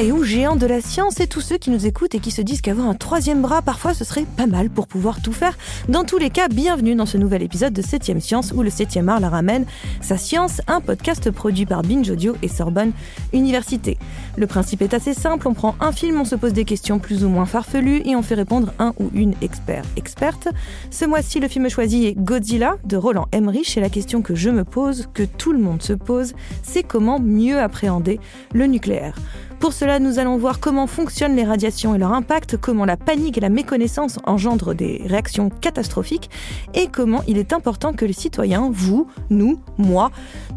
et 0.00 0.10
ou 0.10 0.24
géant 0.24 0.56
de 0.56 0.66
la 0.66 0.80
science 0.80 1.20
et 1.20 1.26
tous 1.26 1.40
ceux 1.40 1.56
qui 1.56 1.70
nous 1.70 1.86
écoutent 1.86 2.14
et 2.14 2.18
qui 2.18 2.30
se 2.30 2.42
disent 2.42 2.60
qu'avoir 2.60 2.88
un 2.88 2.94
troisième 2.94 3.42
bras 3.42 3.62
parfois 3.62 3.94
ce 3.94 4.04
serait 4.04 4.24
pas 4.36 4.46
mal 4.46 4.68
pour 4.68 4.88
pouvoir 4.88 5.22
tout 5.22 5.32
faire. 5.32 5.56
Dans 5.88 6.04
tous 6.04 6.18
les 6.18 6.30
cas, 6.30 6.48
bienvenue 6.48 6.96
dans 6.96 7.06
ce 7.06 7.16
nouvel 7.16 7.42
épisode 7.42 7.72
de 7.72 7.82
7ème 7.82 8.20
Science 8.20 8.52
où 8.52 8.62
le 8.62 8.70
7ème 8.70 9.08
art 9.08 9.20
la 9.20 9.28
ramène. 9.28 9.66
Sa 10.00 10.16
science, 10.16 10.60
un 10.66 10.80
podcast 10.80 11.30
produit 11.30 11.64
par 11.64 11.82
Binge 11.82 12.10
Audio 12.10 12.34
et 12.42 12.48
Sorbonne 12.48 12.92
Université. 13.32 13.96
Le 14.36 14.46
principe 14.46 14.82
est 14.82 14.94
assez 14.94 15.14
simple, 15.14 15.46
on 15.46 15.54
prend 15.54 15.76
un 15.80 15.92
film, 15.92 16.20
on 16.20 16.24
se 16.24 16.34
pose 16.34 16.52
des 16.52 16.64
questions 16.64 16.98
plus 16.98 17.24
ou 17.24 17.28
moins 17.28 17.46
farfelues 17.46 18.02
et 18.04 18.16
on 18.16 18.22
fait 18.22 18.34
répondre 18.34 18.72
un 18.80 18.94
ou 18.98 19.10
une 19.14 19.34
expert 19.42 19.84
experte. 19.96 20.48
Ce 20.90 21.04
mois-ci, 21.04 21.38
le 21.38 21.46
film 21.46 21.68
choisi 21.68 22.06
est 22.06 22.14
Godzilla 22.14 22.78
de 22.84 22.96
Roland 22.96 23.28
Emmerich 23.32 23.76
et 23.76 23.80
la 23.80 23.90
question 23.90 24.22
que 24.22 24.34
je 24.34 24.50
me 24.50 24.64
pose, 24.64 25.08
que 25.14 25.22
tout 25.22 25.52
le 25.52 25.58
monde 25.60 25.82
se 25.82 25.92
pose, 25.92 26.32
c'est 26.62 26.82
comment 26.82 27.20
mieux 27.20 27.60
appréhender 27.60 28.18
le 28.52 28.66
nucléaire. 28.66 29.14
Pour 29.64 29.72
cela, 29.72 29.98
nous 29.98 30.18
allons 30.18 30.36
voir 30.36 30.60
comment 30.60 30.86
fonctionnent 30.86 31.36
les 31.36 31.42
radiations 31.42 31.94
et 31.94 31.98
leur 31.98 32.12
impact, 32.12 32.58
comment 32.58 32.84
la 32.84 32.98
panique 32.98 33.38
et 33.38 33.40
la 33.40 33.48
méconnaissance 33.48 34.18
engendrent 34.24 34.74
des 34.74 35.00
réactions 35.06 35.48
catastrophiques 35.48 36.28
et 36.74 36.86
comment 36.86 37.22
il 37.26 37.38
est 37.38 37.54
important 37.54 37.94
que 37.94 38.04
les 38.04 38.12
citoyens, 38.12 38.68
vous, 38.70 39.08
nous, 39.30 39.58
moi, 39.78 40.10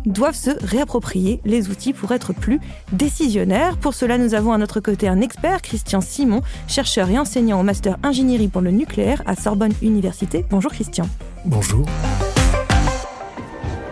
doivent 0.06 0.36
se 0.36 0.50
réapproprier 0.62 1.40
les 1.46 1.70
outils 1.70 1.94
pour 1.94 2.12
être 2.12 2.34
plus 2.34 2.60
décisionnaires. 2.92 3.78
Pour 3.78 3.94
cela, 3.94 4.18
nous 4.18 4.34
avons 4.34 4.52
à 4.52 4.58
notre 4.58 4.82
côté 4.82 5.08
un 5.08 5.22
expert, 5.22 5.62
Christian 5.62 6.02
Simon, 6.02 6.42
chercheur 6.68 7.10
et 7.10 7.18
enseignant 7.18 7.62
au 7.62 7.64
master 7.64 7.96
ingénierie 8.04 8.50
pour 8.50 8.60
le 8.60 8.72
nucléaire 8.72 9.24
à 9.26 9.38
Sorbonne 9.38 9.72
Université. 9.82 10.44
Bonjour 10.50 10.74
Christian. 10.74 11.08
Bonjour. 11.46 11.86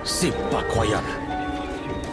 C'est 0.04 0.34
pas 0.52 0.64
croyable. 0.64 1.25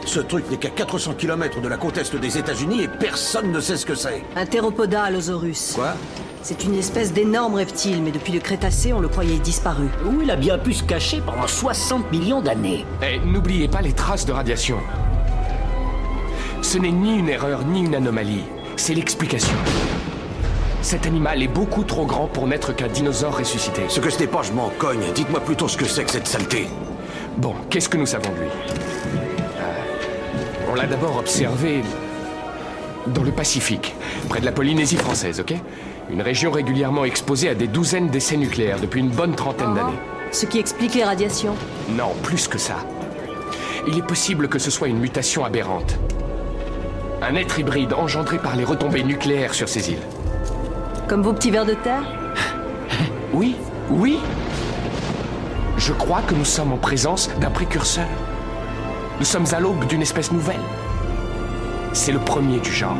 Ce 0.05 0.21
truc 0.21 0.51
n'est 0.51 0.57
qu'à 0.57 0.71
400 0.71 1.15
km 1.15 1.61
de 1.61 1.69
la 1.69 1.77
côte 1.77 1.97
est 1.97 2.17
des 2.17 2.39
États-Unis 2.39 2.83
et 2.83 2.89
personne 2.89 3.53
ne 3.53 3.61
sait 3.61 3.77
ce 3.77 3.87
que 3.87 3.95
c'est. 3.95 4.23
Un 4.37 4.47
théropoda 4.47 5.05
allosaurus. 5.05 5.73
Quoi? 5.75 5.95
C'est 6.43 6.65
une 6.65 6.75
espèce 6.75 7.13
d'énorme 7.13 7.55
reptile, 7.55 8.03
mais 8.03 8.11
depuis 8.11 8.33
le 8.33 8.41
Crétacé, 8.41 8.93
on 8.93 9.01
le 9.01 9.09
croyait 9.09 9.39
disparu. 9.39 9.87
Où 10.05 10.21
il 10.23 10.31
a 10.31 10.37
bien 10.37 10.59
pu 10.59 10.73
se 10.73 10.83
cacher 10.83 11.23
pendant 11.25 11.47
60 11.47 12.11
millions 12.11 12.41
d'années. 12.41 12.85
Et 13.01 13.21
n'oubliez 13.21 13.69
pas 13.69 13.81
les 13.81 13.93
traces 13.93 14.27
de 14.27 14.33
radiation. 14.33 14.79
Ce 16.63 16.79
n'est 16.79 16.91
ni 16.91 17.19
une 17.19 17.29
erreur 17.29 17.65
ni 17.65 17.85
une 17.85 17.95
anomalie, 17.95 18.45
c'est 18.77 18.95
l'explication. 18.95 19.57
Cet 20.81 21.07
animal 21.07 21.43
est 21.43 21.49
beaucoup 21.49 21.85
trop 21.85 22.07
grand 22.07 22.27
pour 22.27 22.49
n'être 22.49 22.75
qu'un 22.75 22.89
dinosaure 22.89 23.39
ressuscité. 23.39 23.83
Ce 23.89 24.01
que 24.01 24.11
ce 24.11 24.19
n'est 24.19 24.27
pas, 24.27 24.43
je 24.43 24.53
m'en 24.53 24.71
cogne. 24.79 25.13
Dites-moi 25.15 25.41
plutôt 25.41 25.69
ce 25.69 25.77
que 25.77 25.87
c'est 25.87 26.05
que 26.05 26.11
cette 26.11 26.27
saleté. 26.27 26.67
Bon, 27.37 27.55
qu'est-ce 27.71 27.89
que 27.89 27.97
nous 27.97 28.07
savons 28.07 28.31
de 28.31 28.41
lui? 28.41 28.82
L'a 30.83 30.89
d'abord 30.89 31.17
observé 31.17 31.83
dans 33.07 33.23
le 33.23 33.31
Pacifique, 33.31 33.95
près 34.29 34.41
de 34.41 34.45
la 34.45 34.51
Polynésie 34.53 34.97
française, 34.97 35.39
ok? 35.39 35.55
Une 36.11 36.23
région 36.23 36.51
régulièrement 36.51 37.05
exposée 37.05 37.49
à 37.49 37.55
des 37.55 37.69
douzaines 37.69 38.09
d'essais 38.09 38.37
nucléaires 38.37 38.81
depuis 38.81 39.01
une 39.01 39.11
bonne 39.11 39.35
trentaine 39.37 39.75
d'années. 39.75 39.99
Ce 40.33 40.45
qui 40.45 40.59
explique 40.59 40.95
les 40.95 41.05
radiations. 41.05 41.55
Non, 41.91 42.13
plus 42.23 42.49
que 42.49 42.59
ça. 42.59 42.77
Il 43.87 43.97
est 43.97 44.07
possible 44.07 44.49
que 44.49 44.59
ce 44.59 44.71
soit 44.71 44.89
une 44.89 44.99
mutation 44.99 45.45
aberrante. 45.45 45.99
Un 47.23 47.37
être 47.37 47.61
hybride 47.61 47.93
engendré 47.93 48.39
par 48.39 48.57
les 48.57 48.65
retombées 48.65 49.05
nucléaires 49.05 49.55
sur 49.55 49.69
ces 49.69 49.91
îles. 49.91 50.03
Comme 51.07 51.23
vos 51.23 51.33
petits 51.33 51.53
vers 51.53 51.65
de 51.65 51.75
terre? 51.75 52.03
Oui, 53.33 53.55
oui. 53.89 54.19
Je 55.77 55.93
crois 55.93 56.23
que 56.23 56.35
nous 56.35 56.45
sommes 56.45 56.73
en 56.73 56.77
présence 56.77 57.31
d'un 57.41 57.51
précurseur. 57.51 58.07
Nous 59.23 59.27
sommes 59.27 59.55
à 59.55 59.61
l'aube 59.61 59.87
d'une 59.87 60.03
espèce 60.03 60.33
nouvelle. 60.33 60.59
C'est 61.93 62.11
le 62.11 62.19
premier 62.19 62.59
du 62.59 62.73
genre. 62.73 62.97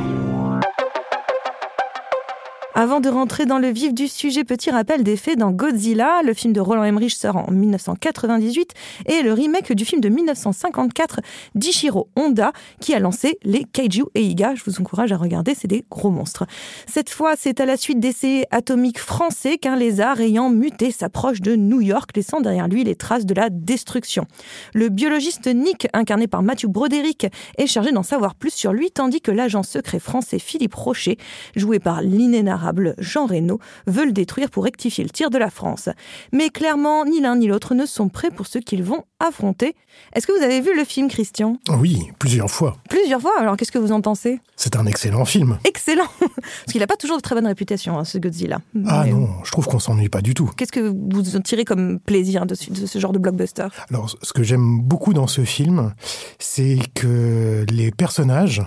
Avant 2.75 3.01
de 3.01 3.11
rentrer 3.11 3.45
dans 3.45 3.59
le 3.59 3.69
vif 3.69 3.93
du 3.93 4.09
sujet, 4.09 4.45
petit 4.45 4.71
rappel 4.71 5.05
des 5.05 5.19
faits 5.19 5.39
dans 5.39 5.51
Godzilla, 5.51 6.23
le 6.25 6.33
film 6.33 6.55
de 6.55 6.61
Roland 6.61 6.85
Emmerich 6.85 7.15
sort 7.15 7.37
en 7.37 7.51
1998 7.51 8.73
et 9.05 9.21
le 9.21 9.35
remake 9.35 9.75
du 9.75 9.85
film 9.85 10.01
de 10.01 10.09
1954 10.09 11.21
d'Ichiro 11.55 12.09
Honda 12.17 12.53
qui 12.81 12.95
a 12.95 12.99
lancé 12.99 13.39
les 13.43 13.65
Kaiju 13.65 14.05
Eiga. 14.15 14.55
Je 14.55 14.65
vous 14.65 14.81
encourage 14.81 15.13
à 15.13 15.19
regarder, 15.19 15.55
c'est 15.55 15.69
des 15.69 15.85
gros 15.91 16.09
monstres. 16.09 16.47
Cette 16.87 17.11
fois, 17.11 17.35
c'est 17.37 17.61
à 17.61 17.67
la 17.67 17.77
suite 17.77 18.01
d'essais 18.01 18.47
atomiques 18.51 19.01
français 19.01 19.59
qu'un 19.59 19.77
lézard 19.77 20.23
ayant 20.23 20.49
muté 20.49 20.93
s'approche 20.93 21.43
de 21.43 21.57
New 21.57 21.83
York, 21.83 22.13
laissant 22.17 22.41
derrière 22.41 22.69
lui 22.69 22.85
les 22.85 22.97
traces 22.97 23.27
de 23.27 23.35
la 23.35 23.51
destruction. 23.51 24.25
Le 24.73 24.89
biologiste 24.89 25.47
Nick, 25.47 25.89
incarné 25.93 26.27
par 26.27 26.43
Matthew 26.43 26.69
Broderick, 26.69 27.27
est 27.59 27.67
chargé 27.67 27.93
d'en 27.93 28.03
savoir 28.03 28.35
plus 28.35 28.55
sur 28.55 28.73
lui, 28.73 28.91
tandis 28.91 29.21
que 29.21 29.31
l'agent 29.31 29.63
secret 29.63 29.99
français 29.99 30.39
Philippe 30.39 30.75
Rocher, 30.75 31.19
joué 31.55 31.79
par 31.79 32.01
l'inénarrable 32.01 32.62
Jean 32.99 33.27
Reno 33.27 33.59
veut 33.87 34.05
le 34.05 34.13
détruire 34.13 34.51
pour 34.51 34.65
rectifier 34.65 35.03
le 35.05 35.11
tir 35.11 35.31
de 35.31 35.39
la 35.39 35.51
France. 35.51 35.89
Mais 36.33 36.51
clairement, 36.51 37.05
ni 37.05 37.21
l'un 37.21 37.37
ni 37.37 37.47
l'autre 37.49 37.75
ne 37.75 37.87
sont 37.87 38.09
prêts 38.09 38.31
pour 38.31 38.47
ce 38.47 38.59
qu'ils 38.59 38.83
vont 38.83 39.05
affronter. 39.21 39.75
Est-ce 40.15 40.27
que 40.27 40.33
vous 40.37 40.43
avez 40.45 40.61
vu 40.61 40.75
le 40.77 40.85
film, 40.85 41.09
Christian? 41.09 41.59
Oui, 41.79 42.11
plusieurs 42.19 42.51
fois. 42.51 42.77
Plusieurs 42.89 43.21
fois, 43.21 43.33
alors 43.39 43.57
qu'est-ce 43.57 43.73
que 43.73 43.79
vous 43.79 43.93
en 43.93 44.01
pensez? 44.01 44.41
C'est 44.57 44.77
un 44.77 44.87
excellent 44.87 45.25
film. 45.25 45.59
Excellent 45.65 46.07
Parce 46.21 46.73
qu'il 46.73 46.81
n'a 46.81 46.87
pas 46.87 46.97
toujours 46.97 47.17
de 47.19 47.23
très 47.23 47.35
bonne 47.35 47.47
réputation, 47.47 47.99
hein, 47.99 48.05
ce 48.05 48.19
Godzilla. 48.19 48.61
Ah 48.87 49.03
Mais 49.05 49.13
non, 49.13 49.29
je 49.45 49.51
trouve 49.51 49.67
qu'on 49.67 49.79
s'ennuie 49.79 50.09
pas 50.09 50.23
du 50.23 50.35
tout. 50.35 50.51
Qu'est-ce 50.57 50.73
que 50.73 50.81
vous 51.15 51.37
en 51.37 51.41
tirez 51.41 51.65
comme 51.65 51.99
plaisir 52.01 52.47
de, 52.47 52.55
ce- 52.55 52.71
de 52.71 52.87
ce 52.87 52.99
genre 52.99 53.13
de 53.13 53.19
blockbuster? 53.19 53.67
Alors, 53.91 54.11
ce 54.23 54.33
que 54.33 54.43
j'aime 54.43 54.81
beaucoup 54.81 55.13
dans 55.15 55.27
ce 55.27 55.45
film, 55.45 55.93
c'est 56.39 56.79
que 56.95 57.65
les 57.71 57.91
personnages 57.91 58.63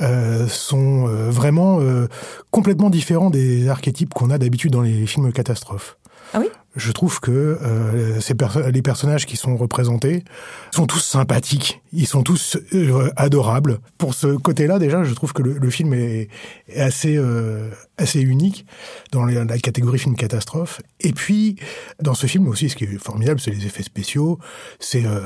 euh, 0.00 0.46
sont 0.48 1.06
euh, 1.08 1.30
vraiment 1.30 1.80
euh, 1.80 2.06
complètement 2.50 2.90
différents 2.90 3.30
des 3.30 3.68
archétypes 3.68 4.12
qu'on 4.14 4.30
a 4.30 4.38
d'habitude 4.38 4.72
dans 4.72 4.82
les 4.82 5.06
films 5.06 5.32
catastrophes. 5.32 5.96
Ah 6.32 6.40
oui? 6.40 6.46
Je 6.76 6.90
trouve 6.90 7.20
que 7.20 7.30
euh, 7.30 8.20
ces 8.20 8.34
perso- 8.34 8.68
les 8.68 8.82
personnages 8.82 9.26
qui 9.26 9.36
sont 9.36 9.56
représentés 9.56 10.24
sont 10.72 10.86
tous 10.88 10.98
sympathiques, 10.98 11.80
ils 11.92 12.08
sont 12.08 12.24
tous 12.24 12.56
euh, 12.72 13.10
adorables. 13.14 13.78
Pour 13.96 14.14
ce 14.14 14.26
côté-là, 14.34 14.80
déjà, 14.80 15.04
je 15.04 15.14
trouve 15.14 15.32
que 15.32 15.42
le, 15.42 15.52
le 15.58 15.70
film 15.70 15.94
est, 15.94 16.28
est 16.68 16.80
assez 16.80 17.16
euh, 17.16 17.70
assez 17.96 18.20
unique 18.20 18.66
dans 19.12 19.24
les- 19.24 19.44
la 19.44 19.58
catégorie 19.58 20.00
film 20.00 20.16
catastrophe. 20.16 20.80
Et 20.98 21.12
puis, 21.12 21.54
dans 22.02 22.14
ce 22.14 22.26
film 22.26 22.48
aussi, 22.48 22.68
ce 22.68 22.74
qui 22.74 22.84
est 22.84 22.98
formidable, 22.98 23.38
c'est 23.38 23.52
les 23.52 23.66
effets 23.66 23.84
spéciaux, 23.84 24.40
c'est 24.80 25.04
euh, 25.06 25.20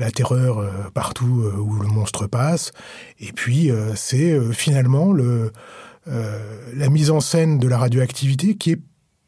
la 0.00 0.10
terreur 0.10 0.58
euh, 0.58 0.70
partout 0.92 1.42
euh, 1.44 1.56
où 1.56 1.74
le 1.74 1.86
monstre 1.86 2.26
passe, 2.26 2.72
et 3.20 3.32
puis 3.32 3.70
euh, 3.70 3.94
c'est 3.94 4.38
finalement 4.52 5.12
le 5.12 5.52
la 6.74 6.88
mise 6.88 7.10
en 7.10 7.20
scène 7.20 7.58
de 7.58 7.68
la 7.68 7.78
radioactivité 7.78 8.56
qui 8.56 8.72
est 8.72 8.80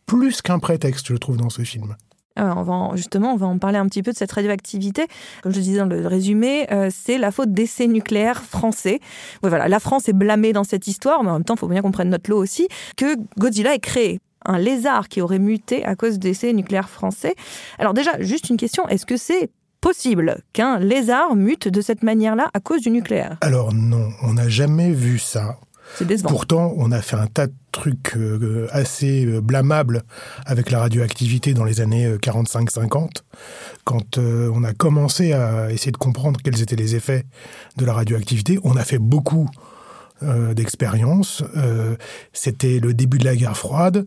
plus 0.06 0.42
qu'un 0.42 0.58
prétexte, 0.58 1.06
je 1.08 1.14
trouve, 1.16 1.36
dans 1.36 1.50
ce 1.50 1.62
film. 1.62 1.94
En- 2.34 2.96
justement, 2.96 3.34
on 3.34 3.36
va 3.36 3.46
en 3.46 3.58
parler 3.58 3.78
un 3.78 3.86
petit 3.86 4.02
peu 4.02 4.10
de 4.10 4.16
cette 4.16 4.32
radioactivité. 4.32 5.06
Comme 5.42 5.52
je 5.52 5.60
disais 5.60 5.78
dans 5.78 5.86
le 5.86 6.04
résumé, 6.06 6.66
c'est 6.90 7.18
la 7.18 7.30
faute 7.30 7.52
d'essais 7.52 7.86
nucléaires 7.86 8.42
français. 8.42 8.98
Voilà, 9.42 9.68
la 9.68 9.78
France 9.78 10.08
est 10.08 10.12
blâmée 10.14 10.52
dans 10.52 10.64
cette 10.64 10.88
histoire, 10.88 11.22
mais 11.22 11.30
en 11.30 11.34
même 11.34 11.44
temps, 11.44 11.54
il 11.54 11.60
faut 11.60 11.68
bien 11.68 11.82
qu'on 11.82 11.92
prenne 11.92 12.08
notre 12.08 12.30
lot 12.30 12.38
aussi, 12.38 12.66
que 12.96 13.16
Godzilla 13.38 13.74
est 13.74 13.78
créé. 13.80 14.18
Un 14.44 14.58
lézard 14.58 15.08
qui 15.08 15.20
aurait 15.20 15.38
muté 15.38 15.84
à 15.84 15.94
cause 15.94 16.18
d'essais 16.18 16.52
nucléaires 16.52 16.88
français. 16.88 17.36
Alors 17.78 17.94
déjà, 17.94 18.20
juste 18.20 18.48
une 18.48 18.56
question, 18.56 18.88
est-ce 18.88 19.06
que 19.06 19.18
c'est 19.18 19.50
possible 19.82 20.38
qu'un 20.54 20.78
lézard 20.78 21.37
mute 21.37 21.69
de 21.69 21.82
cette 21.82 22.03
manière-là 22.03 22.48
à 22.54 22.60
cause 22.60 22.81
du 22.81 22.91
nucléaire 22.91 23.37
Alors 23.43 23.75
non, 23.75 24.09
on 24.22 24.32
n'a 24.32 24.48
jamais 24.48 24.93
vu 24.93 25.19
ça. 25.19 25.58
Pourtant, 26.25 26.73
on 26.76 26.90
a 26.90 27.02
fait 27.02 27.17
un 27.17 27.26
tas 27.26 27.49
de 27.49 27.52
trucs 27.70 28.17
euh, 28.17 28.67
assez 28.70 29.26
euh, 29.26 29.40
blâmables 29.40 30.02
avec 30.46 30.70
la 30.70 30.79
radioactivité 30.79 31.52
dans 31.52 31.64
les 31.64 31.81
années 31.81 32.06
euh, 32.06 32.19
45-50, 32.19 33.08
quand 33.84 34.19
euh, 34.19 34.50
on 34.55 34.64
a 34.64 34.73
commencé 34.73 35.32
à 35.32 35.70
essayer 35.70 35.93
de 35.93 35.99
comprendre 35.99 36.40
quels 36.43 36.62
étaient 36.62 36.76
les 36.76 36.94
effets 36.94 37.25
de 37.76 37.85
la 37.85 37.93
radioactivité. 37.93 38.58
On 38.64 38.76
a 38.76 38.85
fait 38.85 38.99
beaucoup 38.99 39.49
d'expériences. 40.55 41.43
C'était 42.32 42.78
le 42.78 42.94
début 42.94 43.19
de 43.19 43.25
la 43.25 43.35
guerre 43.35 43.56
froide. 43.56 44.06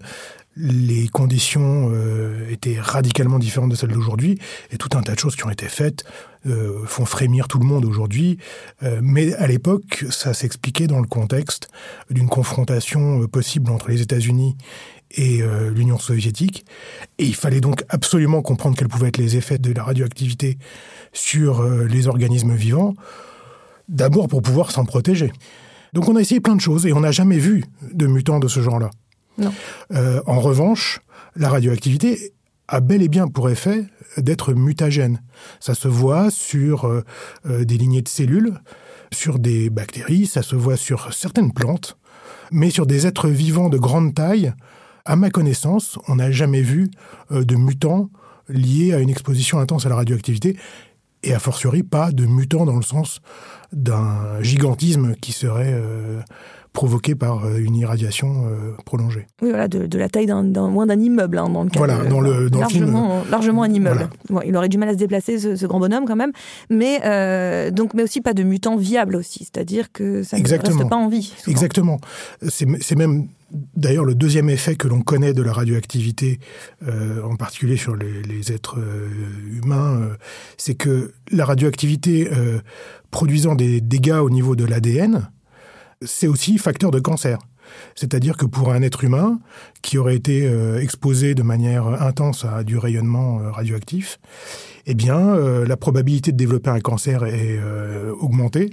Les 0.57 1.07
conditions 1.09 1.91
euh, 1.91 2.49
étaient 2.49 2.79
radicalement 2.79 3.39
différentes 3.39 3.71
de 3.71 3.75
celles 3.75 3.91
d'aujourd'hui, 3.91 4.39
et 4.71 4.77
tout 4.77 4.89
un 4.97 5.01
tas 5.01 5.13
de 5.13 5.19
choses 5.19 5.35
qui 5.35 5.45
ont 5.45 5.49
été 5.49 5.67
faites 5.67 6.05
euh, 6.45 6.85
font 6.85 7.05
frémir 7.05 7.47
tout 7.47 7.59
le 7.59 7.65
monde 7.65 7.85
aujourd'hui. 7.85 8.37
Euh, 8.83 8.99
mais 9.03 9.33
à 9.33 9.47
l'époque, 9.47 10.05
ça 10.09 10.33
s'expliquait 10.33 10.87
dans 10.87 10.99
le 10.99 11.07
contexte 11.07 11.67
d'une 12.09 12.29
confrontation 12.29 13.21
euh, 13.21 13.27
possible 13.27 13.69
entre 13.71 13.89
les 13.89 14.01
États-Unis 14.01 14.55
et 15.11 15.41
euh, 15.41 15.71
l'Union 15.71 15.97
soviétique. 15.97 16.65
Et 17.17 17.25
il 17.25 17.35
fallait 17.35 17.61
donc 17.61 17.83
absolument 17.89 18.41
comprendre 18.41 18.77
quels 18.77 18.87
pouvaient 18.87 19.09
être 19.09 19.17
les 19.17 19.37
effets 19.37 19.57
de 19.57 19.71
la 19.73 19.83
radioactivité 19.83 20.57
sur 21.13 21.61
euh, 21.61 21.85
les 21.85 22.07
organismes 22.07 22.55
vivants, 22.55 22.93
d'abord 23.89 24.27
pour 24.27 24.41
pouvoir 24.41 24.71
s'en 24.71 24.85
protéger. 24.85 25.31
Donc 25.93 26.09
on 26.09 26.15
a 26.15 26.21
essayé 26.21 26.41
plein 26.41 26.55
de 26.55 26.61
choses 26.61 26.85
et 26.85 26.93
on 26.93 27.01
n'a 27.01 27.11
jamais 27.11 27.37
vu 27.37 27.63
de 27.93 28.07
mutants 28.07 28.39
de 28.39 28.47
ce 28.47 28.61
genre-là. 28.61 28.89
Euh, 29.91 30.21
en 30.25 30.39
revanche, 30.39 31.01
la 31.35 31.49
radioactivité 31.49 32.33
a 32.67 32.79
bel 32.79 33.01
et 33.01 33.09
bien 33.09 33.27
pour 33.27 33.49
effet 33.49 33.85
d'être 34.17 34.53
mutagène. 34.53 35.21
Ça 35.59 35.75
se 35.75 35.87
voit 35.87 36.31
sur 36.31 36.85
euh, 36.85 37.03
euh, 37.45 37.65
des 37.65 37.77
lignées 37.77 38.01
de 38.01 38.07
cellules 38.07 38.59
sur 39.13 39.39
des 39.39 39.69
bactéries, 39.69 40.25
ça 40.25 40.41
se 40.41 40.55
voit 40.55 40.77
sur 40.77 41.13
certaines 41.13 41.53
plantes, 41.53 41.97
mais 42.51 42.69
sur 42.69 42.85
des 42.85 43.07
êtres 43.07 43.29
vivants 43.29 43.69
de 43.69 43.77
grande 43.77 44.15
taille, 44.15 44.53
à 45.05 45.15
ma 45.15 45.29
connaissance, 45.29 45.99
on 46.07 46.15
n'a 46.15 46.31
jamais 46.31 46.61
vu 46.61 46.89
de 47.29 47.55
mutants 47.55 48.09
liés 48.49 48.93
à 48.93 48.99
une 48.99 49.09
exposition 49.11 49.59
intense 49.59 49.85
à 49.85 49.89
la 49.89 49.95
radioactivité, 49.95 50.57
et 51.21 51.33
a 51.33 51.39
fortiori 51.39 51.83
pas 51.83 52.11
de 52.11 52.25
mutants 52.25 52.65
dans 52.65 52.75
le 52.75 52.81
sens 52.81 53.21
d'un 53.71 54.41
gigantisme 54.41 55.15
qui 55.15 55.31
serait 55.31 55.79
provoqué 56.75 57.15
par 57.15 57.45
euh, 57.45 57.57
une 57.57 57.75
irradiation 57.75 58.45
euh, 58.45 58.73
prolongée. 58.85 59.25
Oui, 59.41 59.49
voilà, 59.49 59.67
de, 59.67 59.87
de 59.87 59.97
la 59.97 60.09
taille 60.09 60.27
d'un, 60.27 60.43
d'un- 60.43 60.69
moins 60.69 60.85
d'un 60.85 60.99
immeuble, 60.99 61.39
hein, 61.39 61.49
dans 61.49 61.63
le 61.63 61.69
cas 61.71 61.79
Voilà, 61.79 62.03
de- 62.03 62.09
dans 62.09 62.21
le- 62.21 62.49
dans 62.51 62.59
le 62.61 62.67
film, 62.69 62.95
largement, 63.31 63.63
un 63.63 63.71
immeuble. 63.71 64.09
Bon, 64.29 64.41
il 64.45 64.55
aurait 64.55 64.69
du 64.69 64.77
mal 64.77 64.89
à 64.89 64.93
se 64.93 64.97
déplacer, 64.97 65.39
ce, 65.39 65.55
ce 65.55 65.65
grand 65.65 65.79
bonhomme, 65.79 66.05
quand 66.05 66.15
même. 66.15 66.31
Mais, 66.69 66.99
euh, 67.05 67.71
donc, 67.71 67.95
mais 67.95 68.03
aussi 68.03 68.21
pas 68.21 68.33
de 68.35 68.43
mutant 68.43 68.75
viable 68.77 69.15
aussi, 69.15 69.39
c'est-à-dire 69.45 69.91
que 69.91 70.21
ça 70.21 70.37
Exactement. 70.37 70.75
ne 70.75 70.79
reste 70.81 70.89
pas 70.91 70.95
en 70.97 71.07
vie. 71.09 71.33
souvent. 71.37 71.51
Exactement. 71.51 71.99
C'est 72.47 72.67
c'est 72.81 72.95
même 72.95 73.27
d'ailleurs 73.77 74.03
le 74.05 74.15
deuxième 74.15 74.49
effet 74.49 74.75
que 74.75 74.87
l'on 74.87 75.01
connaît 75.01 75.33
de 75.33 75.41
la 75.41 75.53
radioactivité, 75.53 76.39
euh, 76.87 77.21
en 77.23 77.35
particulier 77.37 77.77
sur 77.77 77.95
les, 77.95 78.21
les 78.23 78.51
êtres 78.51 78.79
euh, 78.79 79.07
humains, 79.63 80.01
euh, 80.01 80.13
c'est 80.57 80.75
que 80.75 81.13
la 81.31 81.45
radioactivité 81.45 82.29
produisant 83.11 83.55
des 83.55 83.79
dégâts 83.81 84.19
au 84.21 84.29
niveau 84.29 84.55
de 84.57 84.65
l'ADN, 84.65 85.29
c'est 86.01 86.27
aussi 86.27 86.57
facteur 86.57 86.91
de 86.91 86.99
cancer. 86.99 87.39
C'est-à-dire 87.95 88.37
que 88.37 88.45
pour 88.45 88.71
un 88.71 88.81
être 88.83 89.03
humain 89.03 89.39
qui 89.81 89.97
aurait 89.97 90.15
été 90.15 90.45
euh, 90.47 90.79
exposé 90.79 91.33
de 91.33 91.41
manière 91.41 91.87
intense 92.03 92.45
à 92.45 92.63
du 92.63 92.77
rayonnement 92.77 93.39
euh, 93.39 93.51
radioactif, 93.51 94.19
eh 94.85 94.93
bien, 94.93 95.17
euh, 95.17 95.65
la 95.65 95.75
probabilité 95.75 96.31
de 96.31 96.37
développer 96.37 96.69
un 96.69 96.79
cancer 96.79 97.23
est 97.25 97.59
augmentée. 98.19 98.69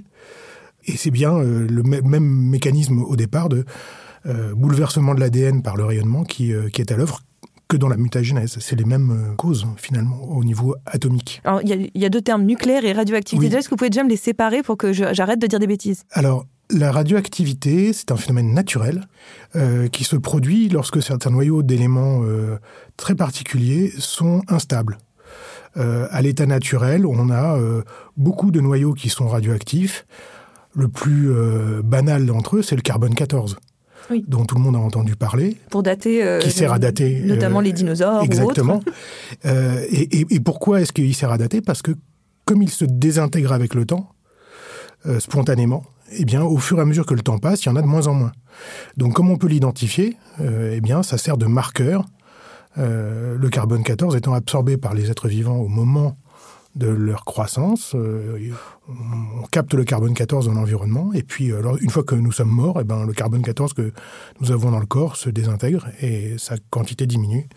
Et 0.85 0.95
c'est 0.97 1.11
bien 1.11 1.39
le 1.39 1.81
mê- 1.81 2.03
même 2.03 2.23
mécanisme 2.25 2.99
au 3.01 3.15
départ 3.15 3.49
de 3.49 3.65
bouleversement 4.55 5.15
de 5.15 5.19
l'ADN 5.19 5.61
par 5.63 5.75
le 5.75 5.85
rayonnement 5.85 6.23
qui, 6.23 6.53
qui 6.71 6.81
est 6.81 6.91
à 6.91 6.97
l'œuvre 6.97 7.21
que 7.67 7.77
dans 7.77 7.87
la 7.89 7.97
mutagénèse. 7.97 8.57
C'est 8.59 8.75
les 8.77 8.85
mêmes 8.85 9.33
causes, 9.37 9.65
finalement, 9.77 10.21
au 10.29 10.43
niveau 10.43 10.75
atomique. 10.85 11.41
Alors, 11.43 11.61
il 11.63 11.69
y, 11.69 11.73
a, 11.73 11.75
il 11.75 12.01
y 12.01 12.05
a 12.05 12.09
deux 12.09 12.21
termes, 12.21 12.43
nucléaire 12.43 12.85
et 12.85 12.93
radioactivité. 12.93 13.47
Oui. 13.47 13.55
Est-ce 13.57 13.67
que 13.67 13.71
vous 13.71 13.77
pouvez 13.77 13.89
déjà 13.89 14.03
me 14.03 14.09
les 14.09 14.17
séparer 14.17 14.61
pour 14.61 14.77
que 14.77 14.93
j'arrête 14.93 15.39
de 15.39 15.47
dire 15.47 15.59
des 15.59 15.67
bêtises? 15.67 16.03
Alors, 16.11 16.45
la 16.73 16.91
radioactivité, 16.91 17.93
c'est 17.93 18.11
un 18.11 18.15
phénomène 18.17 18.53
naturel 18.53 19.07
euh, 19.55 19.87
qui 19.87 20.03
se 20.03 20.15
produit 20.15 20.69
lorsque 20.69 21.01
certains 21.01 21.29
noyaux 21.29 21.63
d'éléments 21.63 22.21
euh, 22.23 22.57
très 22.97 23.15
particuliers 23.15 23.91
sont 23.97 24.41
instables. 24.47 24.97
Euh, 25.77 26.07
à 26.11 26.21
l'état 26.21 26.45
naturel, 26.45 27.05
on 27.05 27.29
a 27.31 27.57
beaucoup 28.17 28.51
de 28.51 28.59
noyaux 28.59 28.93
qui 28.93 29.09
sont 29.09 29.27
radioactifs. 29.27 30.05
Le 30.75 30.87
plus 30.87 31.31
banal 31.83 32.25
d'entre 32.25 32.57
eux, 32.57 32.61
c'est 32.63 32.75
le 32.75 32.81
carbone 32.81 33.13
14, 33.13 33.57
Oui. 34.09 34.23
dont 34.27 34.43
tout 34.45 34.55
le 34.55 34.61
monde 34.61 34.75
a 34.75 34.79
entendu 34.79 35.15
parler. 35.15 35.57
Pour 35.69 35.83
dater. 35.83 36.23
euh, 36.23 36.39
Qui 36.39 36.49
sert 36.51 36.73
à 36.73 36.79
dater, 36.79 37.21
Notamment 37.21 37.59
euh, 37.59 37.63
les 37.63 37.73
dinosaures. 37.73 38.21
ou 38.21 38.25
Exactement. 38.25 38.77
autres. 38.77 38.91
Euh, 39.45 39.83
et, 39.91 40.19
et- 40.21 40.25
et 40.35 40.39
pourquoi 40.39 40.81
est-ce 40.81 40.91
qu'il 40.93 41.13
sert 41.15 41.31
à 41.31 41.37
dater? 41.37 41.61
Parce 41.61 41.81
que 41.83 41.91
comme 42.45 42.61
il 42.63 42.69
se 42.71 42.85
désintègre 42.85 43.51
avec 43.53 43.73
le 43.75 43.85
temps, 43.85 44.09
spontanément, 45.19 45.83
eh 46.17 46.25
bien, 46.25 46.43
au 46.43 46.57
fur 46.57 46.77
et 46.79 46.81
à 46.81 46.85
mesure 46.85 47.05
que 47.05 47.13
le 47.13 47.21
temps 47.21 47.37
passe, 47.37 47.63
il 47.63 47.67
y 47.67 47.71
en 47.71 47.75
a 47.75 47.81
de 47.81 47.87
moins 47.87 48.07
en 48.07 48.13
moins. 48.13 48.31
Donc, 48.97 49.13
comme 49.13 49.29
on 49.29 49.37
peut 49.37 49.47
l'identifier 49.47 50.17
euh, 50.39 50.73
Eh 50.75 50.81
bien, 50.81 51.03
ça 51.03 51.17
sert 51.17 51.37
de 51.37 51.45
marqueur. 51.45 52.05
Euh, 52.77 53.37
le 53.37 53.49
carbone 53.49 53.83
14 53.83 54.15
étant 54.15 54.33
absorbé 54.33 54.77
par 54.77 54.93
les 54.93 55.11
êtres 55.11 55.27
vivants 55.27 55.57
au 55.57 55.67
moment 55.67 56.17
de 56.75 56.87
leur 56.87 57.23
croissance, 57.23 57.93
euh, 57.93 58.51
on, 58.89 59.45
capte 59.51 59.75
le 59.75 59.83
carbone 59.83 60.15
14 60.15 60.47
dans 60.47 60.53
l'environnement, 60.53 61.13
et 61.13 61.21
puis 61.21 61.53
alors, 61.53 61.77
une 61.79 61.91
fois 61.91 62.01
que 62.01 62.15
nous 62.15 62.31
sommes 62.31 62.49
morts, 62.49 62.79
eh 62.81 62.83
ben, 62.83 63.05
le 63.05 63.13
carbone 63.13 63.43
14 63.43 63.73
que 63.73 63.91
nous 64.41 64.51
avons 64.51 64.71
dans 64.71 64.79
le 64.79 64.87
corps 64.87 65.15
se 65.15 65.29
désintègre 65.29 65.87
et 66.01 66.35
sa 66.39 66.55
quantité 66.71 67.05
diminue. 67.05 67.47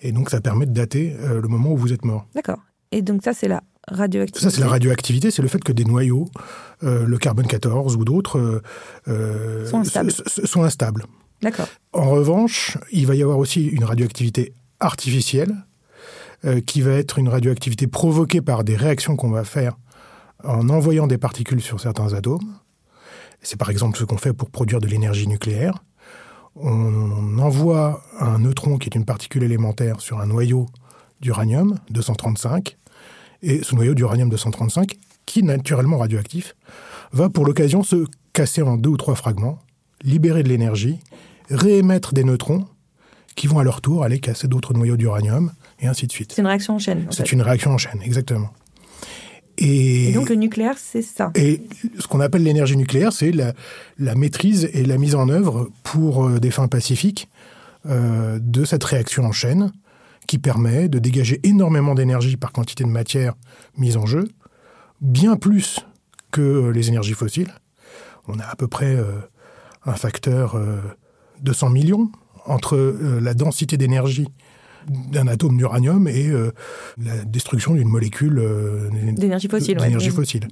Et 0.00 0.10
donc, 0.12 0.30
ça 0.30 0.40
permet 0.40 0.64
de 0.64 0.72
dater 0.72 1.14
le 1.22 1.48
moment 1.48 1.70
où 1.72 1.76
vous 1.76 1.92
êtes 1.92 2.04
mort. 2.06 2.26
D'accord. 2.34 2.60
Et 2.92 3.02
donc, 3.02 3.22
ça, 3.22 3.34
c'est 3.34 3.48
la 3.48 3.62
radioactivité. 3.88 4.40
Ça, 4.50 4.54
c'est 4.54 4.60
la 4.60 4.68
radioactivité, 4.68 5.30
c'est 5.30 5.42
le 5.42 5.48
fait 5.48 5.62
que 5.62 5.72
des 5.72 5.84
noyaux, 5.84 6.26
euh, 6.82 7.06
le 7.06 7.18
carbone 7.18 7.46
14 7.46 7.96
ou 7.96 8.04
d'autres, 8.04 8.38
euh, 8.38 8.62
euh, 9.08 9.66
Sont 9.66 9.78
instables. 9.78 10.10
sont 10.10 10.62
instables. 10.62 11.04
D'accord. 11.42 11.68
En 11.92 12.10
revanche, 12.10 12.78
il 12.92 13.06
va 13.06 13.14
y 13.14 13.22
avoir 13.22 13.38
aussi 13.38 13.66
une 13.66 13.84
radioactivité 13.84 14.52
artificielle, 14.80 15.54
euh, 16.44 16.60
qui 16.60 16.82
va 16.82 16.92
être 16.92 17.18
une 17.18 17.28
radioactivité 17.28 17.86
provoquée 17.86 18.42
par 18.42 18.62
des 18.62 18.76
réactions 18.76 19.16
qu'on 19.16 19.30
va 19.30 19.44
faire 19.44 19.76
en 20.44 20.68
envoyant 20.68 21.06
des 21.06 21.18
particules 21.18 21.62
sur 21.62 21.80
certains 21.80 22.12
atomes. 22.12 22.58
C'est 23.40 23.56
par 23.56 23.70
exemple 23.70 23.98
ce 23.98 24.04
qu'on 24.04 24.18
fait 24.18 24.32
pour 24.32 24.50
produire 24.50 24.80
de 24.80 24.86
l'énergie 24.86 25.26
nucléaire. 25.28 25.82
On, 26.54 26.70
on 26.70 27.38
envoie 27.38 28.02
un 28.20 28.38
neutron, 28.38 28.76
qui 28.76 28.88
est 28.88 28.94
une 28.94 29.04
particule 29.04 29.44
élémentaire, 29.44 30.00
sur 30.00 30.20
un 30.20 30.26
noyau 30.26 30.66
d'uranium 31.20 31.78
235. 31.90 32.76
Et 33.48 33.62
ce 33.62 33.76
noyau 33.76 33.94
d'uranium 33.94 34.28
235, 34.28 34.96
qui 35.24 35.44
naturellement 35.44 35.98
radioactif, 35.98 36.56
va 37.12 37.28
pour 37.30 37.44
l'occasion 37.46 37.84
se 37.84 38.04
casser 38.32 38.60
en 38.62 38.76
deux 38.76 38.90
ou 38.90 38.96
trois 38.96 39.14
fragments, 39.14 39.60
libérer 40.02 40.42
de 40.42 40.48
l'énergie, 40.48 40.98
réémettre 41.48 42.12
des 42.12 42.24
neutrons 42.24 42.66
qui 43.36 43.46
vont 43.46 43.60
à 43.60 43.64
leur 43.64 43.80
tour 43.80 44.02
aller 44.02 44.18
casser 44.18 44.48
d'autres 44.48 44.74
noyaux 44.74 44.96
d'uranium, 44.96 45.52
et 45.78 45.86
ainsi 45.86 46.08
de 46.08 46.12
suite. 46.12 46.32
C'est 46.34 46.42
une 46.42 46.48
réaction 46.48 46.74
en 46.74 46.78
chaîne. 46.80 47.06
en 47.08 47.12
C'est 47.12 47.28
fait. 47.28 47.32
une 47.34 47.42
réaction 47.42 47.70
en 47.70 47.78
chaîne, 47.78 48.00
exactement. 48.02 48.48
Et, 49.58 50.08
Et 50.10 50.12
donc, 50.12 50.28
le 50.28 50.34
nucléaire, 50.34 50.74
c'est 50.76 51.02
ça. 51.02 51.30
et 51.36 51.62
ce 52.00 52.06
qu'on 52.08 52.20
appelle 52.20 52.42
l'énergie 52.42 52.76
nucléaire, 52.76 53.12
c'est 53.12 53.30
la, 53.30 53.52
la 53.98 54.14
maîtrise 54.16 54.68
et 54.72 54.84
la 54.84 54.98
mise 54.98 55.14
en 55.14 55.28
œuvre 55.28 55.70
pour 55.84 56.26
euh, 56.26 56.40
des 56.40 56.50
fins 56.50 56.66
pacifiques 56.68 57.28
euh, 57.88 58.38
de 58.42 58.64
cette 58.64 58.82
réaction 58.84 59.24
en 59.24 59.32
chaîne 59.32 59.72
qui 60.26 60.38
permet 60.38 60.88
de 60.88 60.98
dégager 60.98 61.40
énormément 61.44 61.94
d'énergie 61.94 62.36
par 62.36 62.52
quantité 62.52 62.84
de 62.84 62.88
matière 62.88 63.34
mise 63.76 63.96
en 63.96 64.06
jeu, 64.06 64.28
bien 65.00 65.36
plus 65.36 65.78
que 66.30 66.68
les 66.70 66.88
énergies 66.88 67.14
fossiles. 67.14 67.52
On 68.28 68.38
a 68.38 68.44
à 68.44 68.56
peu 68.56 68.66
près 68.68 68.94
euh, 68.96 69.12
un 69.84 69.94
facteur 69.94 70.56
euh, 70.56 70.78
de 71.40 71.52
100 71.52 71.70
millions 71.70 72.10
entre 72.44 72.76
euh, 72.76 73.20
la 73.20 73.34
densité 73.34 73.76
d'énergie 73.76 74.28
d'un 74.88 75.26
atome 75.26 75.56
d'uranium 75.56 76.06
et 76.08 76.28
euh, 76.28 76.52
la 77.02 77.24
destruction 77.24 77.74
d'une 77.74 77.88
molécule 77.88 78.40
D'énergie 79.16 79.48
fossile, 79.48 79.78
ouais. 79.78 79.84
d'énergie 79.84 80.10
Oui. 80.10 80.14
fossile. 80.16 80.48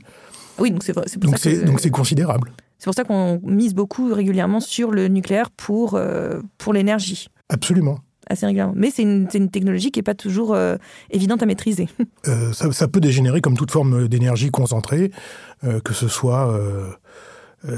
Oui, 0.58 0.70
donc 0.70 0.82
c'est 0.84 0.92
pour 0.92 1.02
Donc 1.20 1.38
ça 1.38 1.50
que- 1.50 1.64
donc 1.64 1.80
c'est 1.80 1.90
considérable. 1.90 2.52
c'est 2.78 2.84
pour 2.84 2.94
ça 2.94 3.02
qu'on 3.04 3.40
mise 3.44 3.74
beaucoup 3.74 4.12
régulièrement 4.14 4.60
sur 4.60 4.90
le 4.92 5.08
nucléaire 5.08 5.50
pour, 5.50 5.98
pour 6.58 6.72
l'énergie. 6.72 7.28
Absolument. 7.48 7.98
Assez 8.28 8.46
régulièrement. 8.46 8.74
Mais 8.76 8.90
c'est 8.90 9.02
une, 9.02 9.28
technologie 9.50 9.90
qui 9.90 9.98
n'est 9.98 10.04
pas 10.04 10.14
toujours 10.14 10.54
euh, 10.54 10.76
évidente 11.10 11.42
à 11.42 11.46
maîtriser. 11.46 11.88
Euh, 12.26 12.54
ça, 12.54 12.72
ça 12.72 12.88
peut 12.88 13.00
dégénérer 13.00 13.42
comme 13.42 13.56
toute 13.56 13.70
forme 13.70 14.08
d'énergie 14.08 14.50
concentrée, 14.50 15.10
euh, 15.62 15.80
que 15.80 15.92
ce 15.92 16.08
soit 16.08 16.58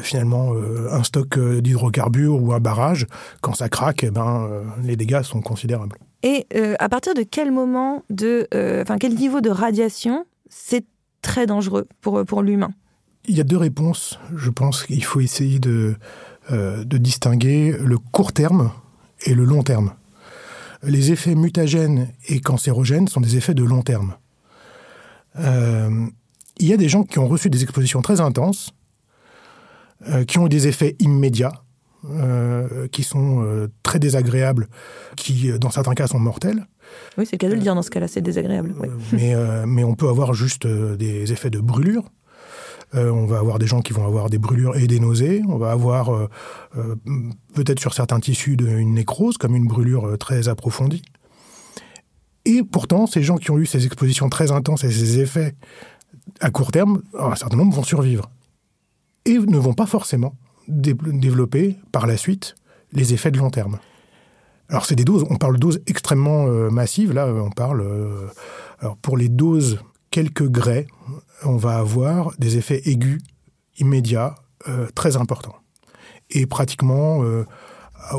finalement 0.02 0.52
un 0.90 1.02
stock 1.02 1.38
d'hydrocarbures 1.38 2.40
ou 2.40 2.52
un 2.52 2.60
barrage. 2.60 3.06
Quand 3.40 3.54
ça 3.54 3.68
craque, 3.68 4.04
eh 4.04 4.10
ben, 4.10 4.48
les 4.84 4.94
dégâts 4.94 5.22
sont 5.22 5.40
considérables. 5.40 5.96
Et 6.22 6.46
à 6.78 6.88
partir 6.88 7.14
de 7.14 7.22
quel 7.22 7.50
moment, 7.50 8.04
de, 8.08 8.46
enfin 8.82 8.98
quel 8.98 9.14
niveau 9.14 9.40
de 9.40 9.50
radiation, 9.50 10.26
c'est 10.48 10.84
très 11.22 11.46
dangereux 11.46 11.88
pour, 12.00 12.24
pour 12.24 12.42
l'humain? 12.42 12.70
Il 13.26 13.36
y 13.36 13.40
a 13.40 13.44
deux 13.44 13.58
réponses. 13.58 14.20
Je 14.36 14.50
pense 14.50 14.84
qu'il 14.84 15.04
faut 15.04 15.20
essayer 15.20 15.58
de, 15.58 15.96
de 16.50 16.98
distinguer 16.98 17.76
le 17.78 17.98
court 17.98 18.32
terme 18.32 18.70
et 19.24 19.34
le 19.34 19.44
long 19.44 19.62
terme. 19.62 19.92
Les 20.82 21.12
effets 21.12 21.34
mutagènes 21.34 22.08
et 22.28 22.40
cancérogènes 22.40 23.08
sont 23.08 23.20
des 23.20 23.36
effets 23.36 23.54
de 23.54 23.64
long 23.64 23.82
terme. 23.82 24.14
Euh, 25.38 26.06
il 26.58 26.66
y 26.66 26.72
a 26.72 26.76
des 26.76 26.88
gens 26.88 27.02
qui 27.02 27.18
ont 27.18 27.28
reçu 27.28 27.50
des 27.50 27.62
expositions 27.62 28.02
très 28.02 28.20
intenses, 28.20 28.72
euh, 30.08 30.24
qui 30.24 30.38
ont 30.38 30.46
eu 30.46 30.48
des 30.48 30.68
effets 30.68 30.96
immédiats, 31.00 31.52
euh, 32.10 32.88
qui 32.88 33.02
sont 33.02 33.68
très 33.82 33.98
désagréables, 33.98 34.68
qui, 35.16 35.50
dans 35.58 35.70
certains 35.70 35.94
cas, 35.94 36.06
sont 36.06 36.18
mortels. 36.18 36.66
Oui, 37.18 37.26
c'est 37.26 37.32
le 37.32 37.38
cas 37.38 37.48
de 37.48 37.54
le 37.54 37.60
dire 37.60 37.74
dans 37.74 37.82
ce 37.82 37.90
cas-là, 37.90 38.08
c'est 38.08 38.20
désagréable. 38.20 38.74
oui. 38.80 38.88
mais, 39.12 39.34
mais 39.66 39.84
on 39.84 39.94
peut 39.94 40.08
avoir 40.08 40.34
juste 40.34 40.66
des 40.66 41.32
effets 41.32 41.50
de 41.50 41.60
brûlure. 41.60 42.04
Euh, 42.94 43.10
on 43.10 43.26
va 43.26 43.38
avoir 43.38 43.58
des 43.58 43.66
gens 43.66 43.80
qui 43.80 43.92
vont 43.92 44.06
avoir 44.06 44.30
des 44.30 44.38
brûlures 44.38 44.76
et 44.76 44.86
des 44.86 45.00
nausées. 45.00 45.42
On 45.48 45.58
va 45.58 45.72
avoir 45.72 46.14
euh, 46.14 46.28
euh, 46.76 46.94
peut-être 47.54 47.80
sur 47.80 47.94
certains 47.94 48.20
tissus 48.20 48.54
une 48.54 48.94
nécrose, 48.94 49.38
comme 49.38 49.56
une 49.56 49.66
brûlure 49.66 50.16
très 50.18 50.48
approfondie. 50.48 51.02
Et 52.44 52.62
pourtant, 52.62 53.06
ces 53.06 53.22
gens 53.22 53.36
qui 53.36 53.50
ont 53.50 53.58
eu 53.58 53.66
ces 53.66 53.84
expositions 53.86 54.28
très 54.28 54.52
intenses 54.52 54.84
et 54.84 54.90
ces 54.90 55.18
effets 55.18 55.54
à 56.40 56.50
court 56.50 56.70
terme, 56.70 57.02
un 57.18 57.34
certain 57.34 57.56
nombre 57.56 57.74
vont 57.74 57.82
survivre. 57.82 58.30
Et 59.24 59.38
ne 59.38 59.58
vont 59.58 59.74
pas 59.74 59.86
forcément 59.86 60.34
dé- 60.68 60.94
développer 60.94 61.76
par 61.90 62.06
la 62.06 62.16
suite 62.16 62.54
les 62.92 63.14
effets 63.14 63.32
de 63.32 63.38
long 63.38 63.50
terme. 63.50 63.78
Alors 64.68 64.86
c'est 64.86 64.94
des 64.94 65.04
doses, 65.04 65.24
on 65.28 65.36
parle 65.36 65.54
de 65.54 65.60
doses 65.60 65.80
extrêmement 65.86 66.46
massives, 66.70 67.12
là 67.12 67.28
on 67.28 67.50
parle, 67.50 67.86
alors 68.80 68.96
pour 68.96 69.16
les 69.16 69.28
doses 69.28 69.78
quelques 70.10 70.48
grès, 70.48 70.86
on 71.44 71.56
va 71.56 71.78
avoir 71.78 72.32
des 72.38 72.56
effets 72.56 72.82
aigus 72.86 73.20
immédiat 73.78 74.34
euh, 74.68 74.88
très 74.94 75.16
important. 75.16 75.54
Et 76.30 76.46
pratiquement, 76.46 77.22
euh, 77.22 77.44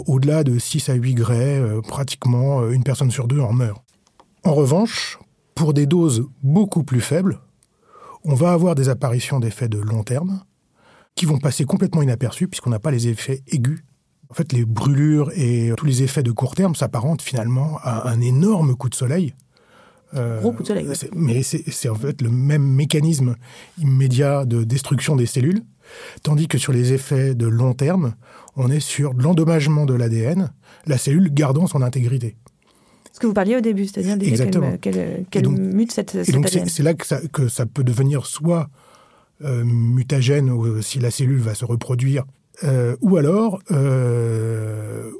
au-delà 0.05 0.43
de 0.43 0.59
6 0.59 0.89
à 0.89 0.93
8 0.93 1.13
grès, 1.15 1.59
euh, 1.59 1.81
pratiquement 1.81 2.69
une 2.69 2.83
personne 2.83 3.11
sur 3.11 3.27
deux 3.27 3.39
en 3.39 3.53
meurt. 3.53 3.81
En 4.43 4.53
revanche, 4.53 5.19
pour 5.55 5.73
des 5.73 5.85
doses 5.85 6.25
beaucoup 6.43 6.83
plus 6.83 7.01
faibles, 7.01 7.39
on 8.23 8.35
va 8.35 8.51
avoir 8.51 8.75
des 8.75 8.89
apparitions 8.89 9.39
d'effets 9.39 9.69
de 9.69 9.79
long 9.79 10.03
terme 10.03 10.41
qui 11.15 11.25
vont 11.25 11.39
passer 11.39 11.65
complètement 11.65 12.01
inaperçus 12.01 12.47
puisqu'on 12.47 12.69
n'a 12.69 12.79
pas 12.79 12.91
les 12.91 13.07
effets 13.07 13.43
aigus. 13.47 13.83
En 14.29 14.33
fait, 14.33 14.51
les 14.53 14.65
brûlures 14.65 15.31
et 15.35 15.71
tous 15.77 15.85
les 15.85 16.03
effets 16.03 16.23
de 16.23 16.31
court 16.31 16.53
terme 16.53 16.75
s'apparentent 16.75 17.21
finalement 17.21 17.79
à 17.81 18.09
un 18.09 18.19
énorme 18.21 18.75
coup 18.75 18.89
de 18.89 18.95
soleil. 18.95 19.33
Euh, 20.13 20.39
Gros 20.39 20.51
coup 20.51 20.63
de 20.63 20.67
soleil. 20.67 20.87
Mais 21.15 21.43
c'est 21.43 21.89
en 21.89 21.95
fait 21.95 22.21
le 22.21 22.29
même 22.29 22.63
mécanisme 22.63 23.35
immédiat 23.77 24.45
de 24.45 24.63
destruction 24.63 25.15
des 25.15 25.25
cellules, 25.25 25.61
tandis 26.23 26.47
que 26.47 26.57
sur 26.57 26.71
les 26.73 26.93
effets 26.93 27.35
de 27.35 27.47
long 27.47 27.73
terme, 27.73 28.13
on 28.55 28.71
est 28.71 28.79
sur 28.79 29.13
l'endommagement 29.13 29.85
de 29.85 29.93
l'ADN, 29.93 30.51
la 30.85 30.97
cellule 30.97 31.33
gardant 31.33 31.67
son 31.67 31.81
intégrité. 31.81 32.37
Ce 33.11 33.19
que 33.19 33.27
vous 33.27 33.33
parliez 33.33 33.57
au 33.57 33.61
début, 33.61 33.85
c'est-à-dire 33.85 34.17
qu'elle 35.31 35.49
mute 35.49 35.91
cette, 35.91 36.15
et 36.15 36.31
donc 36.31 36.47
c'est 36.47 36.83
là 36.83 36.93
que 36.93 37.05
ça, 37.05 37.19
que 37.33 37.47
ça, 37.47 37.65
peut 37.65 37.83
devenir 37.83 38.27
soit 38.27 38.69
euh, 39.43 39.63
mutagène, 39.65 40.51
ou, 40.51 40.81
si 40.81 40.99
la 40.99 41.09
cellule 41.11 41.39
va 41.39 41.55
se 41.55 41.65
reproduire, 41.65 42.25
euh, 42.63 42.95
ou, 43.01 43.17
alors, 43.17 43.59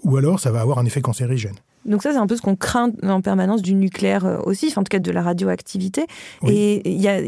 ou 0.03 0.17
alors 0.17 0.39
ça 0.39 0.51
va 0.51 0.61
avoir 0.61 0.77
un 0.79 0.85
effet 0.85 1.01
cancérigène. 1.01 1.55
Donc 1.87 2.03
ça, 2.03 2.11
c'est 2.11 2.17
un 2.17 2.27
peu 2.27 2.35
ce 2.35 2.41
qu'on 2.41 2.55
craint 2.55 2.91
en 3.03 3.21
permanence 3.21 3.61
du 3.61 3.73
nucléaire 3.73 4.25
euh, 4.25 4.37
aussi, 4.43 4.71
en 4.75 4.83
tout 4.83 4.89
cas 4.89 4.99
de 4.99 5.11
la 5.11 5.21
radioactivité. 5.21 6.05
Et 6.45 6.87
il 6.89 7.01
y 7.01 7.07
a, 7.07 7.19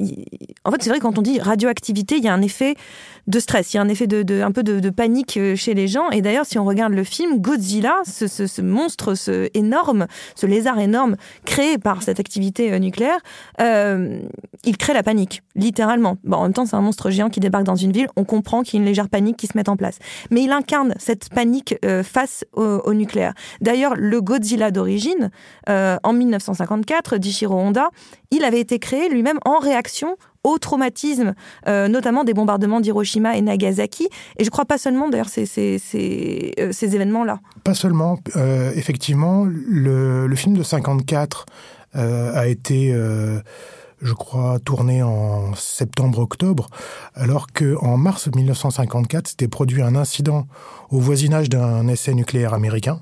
en 0.66 0.72
fait, 0.72 0.84
c'est 0.84 0.89
vrai 0.89 1.00
quand 1.00 1.18
on 1.18 1.22
dit 1.22 1.39
radioactivité, 1.39 2.18
il 2.18 2.24
y 2.24 2.28
a 2.28 2.34
un 2.34 2.42
effet 2.42 2.75
de 3.28 3.39
stress, 3.39 3.74
il 3.74 3.78
y 3.78 3.80
a 3.80 3.82
un 3.82 3.89
effet 3.89 4.08
de, 4.08 4.42
un 4.42 4.51
peu 4.51 4.63
de, 4.63 4.89
panique 4.89 5.38
euh, 5.38 5.56
chez 5.56 5.74
les 5.74 5.88
gens. 5.88 6.10
Et 6.10 6.22
d'ailleurs, 6.22 6.46
si 6.46 6.60
on 6.60 6.66
regarde 6.66 6.94
le 6.94 7.04
film, 7.04 7.39
Godzilla, 7.39 8.01
ce, 8.06 8.62
monstre, 8.62 9.16
ce 9.16 9.50
énorme, 9.54 10.08
ce 10.36 10.46
lézard 10.46 10.80
énorme 10.80 11.16
créé 11.46 11.78
par 11.78 12.04
cette 12.04 12.20
activité 12.20 12.74
euh, 12.74 12.80
nucléaire, 12.80 13.20
il 14.66 14.78
crée 14.78 14.94
la 14.94 15.04
panique, 15.04 15.42
littéralement. 15.56 16.18
Bon, 16.24 16.38
en 16.38 16.44
même 16.44 16.54
temps, 16.54 16.66
c'est 16.66 16.75
un 16.75 16.82
monstre 16.82 17.10
géant 17.10 17.30
qui 17.30 17.39
débarque 17.39 17.63
dans 17.63 17.75
une 17.75 17.92
ville. 17.92 18.08
On 18.18 18.25
comprend 18.25 18.62
qu'il 18.62 18.75
y 18.75 18.78
a 18.78 18.82
une 18.82 18.88
légère 18.88 19.08
panique 19.08 19.38
qui 19.38 19.48
se 19.48 19.58
met 19.58 19.70
en 19.70 19.78
place. 19.78 20.00
Mais 20.32 20.42
il 20.42 20.51
incarne 20.51 20.94
cette 20.98 21.30
panique 21.30 21.75
face 22.04 22.46
au, 22.54 22.63
au 22.63 22.94
nucléaire. 22.94 23.34
D'ailleurs, 23.62 23.96
le 23.96 24.22
Godzilla 24.22 24.49
d'origine, 24.58 25.32
euh, 25.70 25.98
en 26.03 26.13
1954, 26.13 27.18
d'Ichiro 27.18 27.56
Honda, 27.56 27.89
il 28.32 28.44
avait 28.44 28.60
été 28.60 28.79
créé 28.79 29.10
lui-même 29.10 29.39
en 29.46 29.60
réaction 29.60 30.15
au 30.44 30.58
traumatisme, 30.58 31.34
euh, 31.68 31.88
notamment 31.88 32.24
des 32.24 32.34
bombardements 32.34 32.79
d'Hiroshima 32.79 33.36
et 33.36 33.41
Nagasaki. 33.41 34.08
Et 34.38 34.44
je 34.44 34.50
crois 34.50 34.65
pas 34.65 34.77
seulement, 34.77 35.10
d'ailleurs, 35.10 35.29
ces, 35.29 35.46
euh, 35.96 36.72
événements-là. 36.72 37.39
Pas 37.63 37.74
seulement. 37.74 38.20
effectivement, 38.75 39.46
le, 39.46 40.27
le, 40.27 40.36
film 40.36 40.56
de 40.56 40.63
54 40.63 41.46
a 41.94 42.48
été 42.48 42.94
je 44.01 44.13
crois, 44.13 44.60
tourné 44.60 45.03
en 45.03 45.53
septembre-octobre, 45.56 46.70
alors 47.15 47.48
qu'en 47.48 47.98
mars 47.98 48.29
1954 48.34 49.27
s'était 49.27 49.48
produit 49.48 49.82
un 49.82 49.96
incident 49.96 50.48
au 50.89 51.00
voisinage 51.00 51.50
d'un 51.50 51.88
essai 51.88 52.13
nucléaire 52.13 52.53
américain 52.53 53.01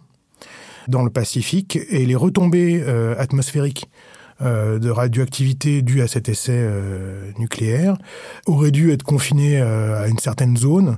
dans 0.88 1.04
le 1.04 1.10
Pacifique 1.10 1.80
et 1.90 2.06
les 2.06 2.16
retombées 2.16 2.84
euh, 2.86 3.16
atmosphériques 3.18 3.90
euh, 4.42 4.78
de 4.78 4.90
radioactivité 4.90 5.82
dues 5.82 6.02
à 6.02 6.08
cet 6.08 6.30
essai 6.30 6.54
euh, 6.56 7.32
nucléaire 7.40 7.98
auraient 8.46 8.72
dû 8.72 8.92
être 8.92 9.04
confinées 9.04 9.60
à 9.60 10.08
une 10.08 10.20
certaine 10.20 10.56
zone, 10.58 10.98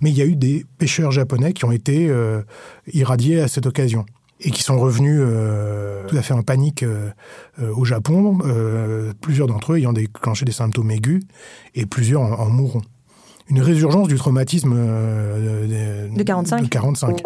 mais 0.00 0.10
il 0.10 0.16
y 0.16 0.22
a 0.22 0.26
eu 0.26 0.36
des 0.36 0.64
pêcheurs 0.78 1.10
japonais 1.10 1.52
qui 1.52 1.64
ont 1.64 1.72
été 1.72 2.10
irradiés 2.92 3.40
à 3.40 3.48
cette 3.48 3.66
occasion 3.66 4.06
et 4.40 4.50
qui 4.50 4.62
sont 4.62 4.78
revenus 4.78 5.20
tout 6.08 6.16
à 6.16 6.22
fait 6.22 6.32
en 6.32 6.42
panique 6.42 6.84
au 7.60 7.84
Japon, 7.84 8.38
plusieurs 9.20 9.46
d'entre 9.46 9.74
eux 9.74 9.76
ayant 9.76 9.92
déclenché 9.92 10.44
des 10.44 10.52
symptômes 10.52 10.90
aigus 10.90 11.22
et 11.74 11.86
plusieurs 11.86 12.22
en, 12.22 12.48
mourront. 12.48 12.82
Une 13.48 13.60
résurgence 13.60 14.08
du 14.08 14.16
traumatisme 14.16 14.74
de, 14.74 16.16
de 16.16 16.22
45. 16.22 16.62
De 16.62 16.68
45. 16.68 17.22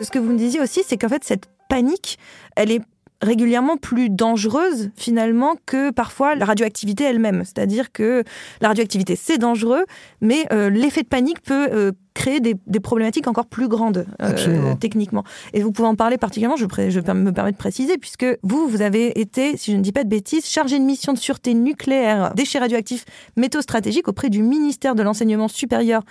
Ce 0.00 0.10
que 0.10 0.18
vous 0.18 0.32
me 0.32 0.38
disiez 0.38 0.60
aussi, 0.60 0.82
c'est 0.86 0.96
qu'en 0.96 1.08
fait, 1.08 1.24
cette 1.24 1.46
panique, 1.68 2.18
elle 2.56 2.70
est 2.70 2.80
régulièrement 3.22 3.76
plus 3.76 4.08
dangereuse 4.08 4.90
finalement 4.96 5.56
que 5.66 5.90
parfois 5.90 6.34
la 6.34 6.46
radioactivité 6.46 7.04
elle-même. 7.04 7.44
C'est-à-dire 7.44 7.92
que 7.92 8.24
la 8.62 8.68
radioactivité 8.68 9.14
c'est 9.14 9.36
dangereux, 9.36 9.84
mais 10.22 10.46
euh, 10.52 10.70
l'effet 10.70 11.02
de 11.02 11.08
panique 11.08 11.42
peut 11.42 11.68
euh, 11.70 11.92
créer 12.20 12.40
des, 12.40 12.80
problématiques 12.80 13.26
encore 13.28 13.46
plus 13.46 13.66
grandes 13.66 14.06
euh, 14.20 14.74
techniquement. 14.78 15.24
Et 15.54 15.62
vous 15.62 15.72
pouvez 15.72 15.88
en 15.88 15.94
parler 15.94 16.18
particulièrement, 16.18 16.56
je, 16.56 16.66
je, 16.90 17.00
me 17.12 17.32
permets 17.32 17.52
de 17.52 17.56
préciser, 17.56 17.96
puisque 17.96 18.26
vous, 18.42 18.68
vous 18.68 18.82
avez 18.82 19.18
été, 19.18 19.56
si 19.56 19.72
je 19.72 19.76
ne 19.78 19.82
dis 19.82 19.92
pas 19.92 20.04
de 20.04 20.08
bêtises, 20.10 20.44
chargé 20.46 20.78
de 20.78 20.84
mission 20.84 21.14
de 21.14 21.18
sûreté 21.18 21.54
nucléaire, 21.54 22.34
déchets 22.34 22.58
radioactifs, 22.58 23.06
métaux 23.36 23.62
stratégiques 23.62 24.06
auprès 24.06 24.28
du 24.28 24.42
ministère 24.42 24.94
de 24.94 25.02
l'Enseignement 25.02 25.48
supérieur 25.48 26.02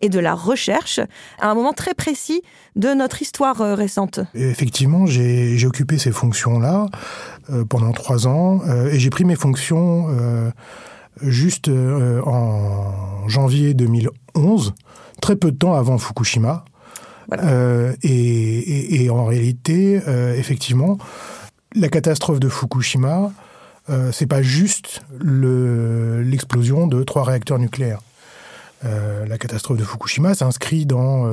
et 0.00 0.08
de 0.08 0.20
la 0.20 0.34
Recherche, 0.34 1.00
à 1.40 1.50
un 1.50 1.54
moment 1.54 1.72
très 1.72 1.94
précis 1.94 2.42
de 2.76 2.94
notre 2.94 3.20
histoire 3.20 3.60
euh, 3.60 3.74
récente. 3.74 4.20
effectivement, 4.34 5.06
j'ai 5.06 5.66
occupé 5.66 5.98
ces 5.98 6.12
fonctions-là 6.12 6.86
euh, 7.50 7.64
pendant 7.64 7.90
trois 7.90 8.28
ans, 8.28 8.60
et 8.92 9.00
j'ai 9.00 9.10
pris 9.10 9.24
mes 9.24 9.36
fonctions 9.36 10.06
juste 11.22 11.68
en 11.68 13.26
janvier 13.26 13.74
2011 13.74 14.74
très 15.20 15.36
peu 15.36 15.52
de 15.52 15.56
temps 15.56 15.74
avant 15.74 15.98
Fukushima. 15.98 16.64
Euh, 17.32 17.94
et, 18.02 19.08
en 19.10 19.24
réalité, 19.24 20.00
euh, 20.06 20.34
effectivement, 20.34 20.98
la 21.74 21.88
catastrophe 21.88 22.40
de 22.40 22.48
Fukushima, 22.48 23.32
euh, 23.88 24.10
c'est 24.12 24.26
pas 24.26 24.42
juste 24.42 25.02
l'explosion 25.20 26.86
de 26.86 27.02
trois 27.02 27.24
réacteurs 27.24 27.58
nucléaires. 27.58 28.00
la 28.82 29.38
catastrophe 29.38 29.78
de 29.78 29.84
Fukushima 29.84 30.34
s'inscrit 30.34 30.86
dans 30.86 31.26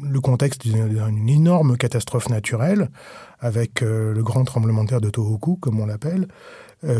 le 0.00 0.20
contexte 0.20 0.62
d'une 0.62 1.28
énorme 1.28 1.76
catastrophe 1.76 2.28
naturelle, 2.28 2.90
avec 3.40 3.80
le 3.80 4.22
grand 4.22 4.44
tremblement 4.44 4.84
de 4.84 4.90
terre 4.90 5.00
de 5.00 5.10
Tohoku, 5.10 5.56
comme 5.56 5.80
on 5.80 5.86
l'appelle, 5.86 6.28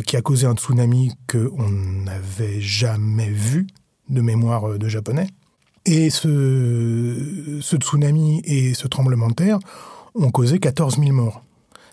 qui 0.07 0.17
a 0.17 0.23
causé 0.23 0.47
un 0.47 0.55
tsunami 0.55 1.13
qu'on 1.31 1.71
n'avait 1.71 2.61
jamais 2.61 3.31
vu 3.31 3.69
de 4.09 4.21
mémoire 4.23 4.77
de 4.77 4.89
japonais. 4.89 5.29
Et 5.85 6.11
ce, 6.11 7.61
tsunami 7.61 8.41
et 8.45 8.75
ce 8.75 8.87
tremblement 8.87 9.29
de 9.29 9.35
terre 9.35 9.59
ont 10.15 10.31
causé 10.31 10.59
14 10.59 10.99
000 10.99 11.13
morts. 11.13 11.43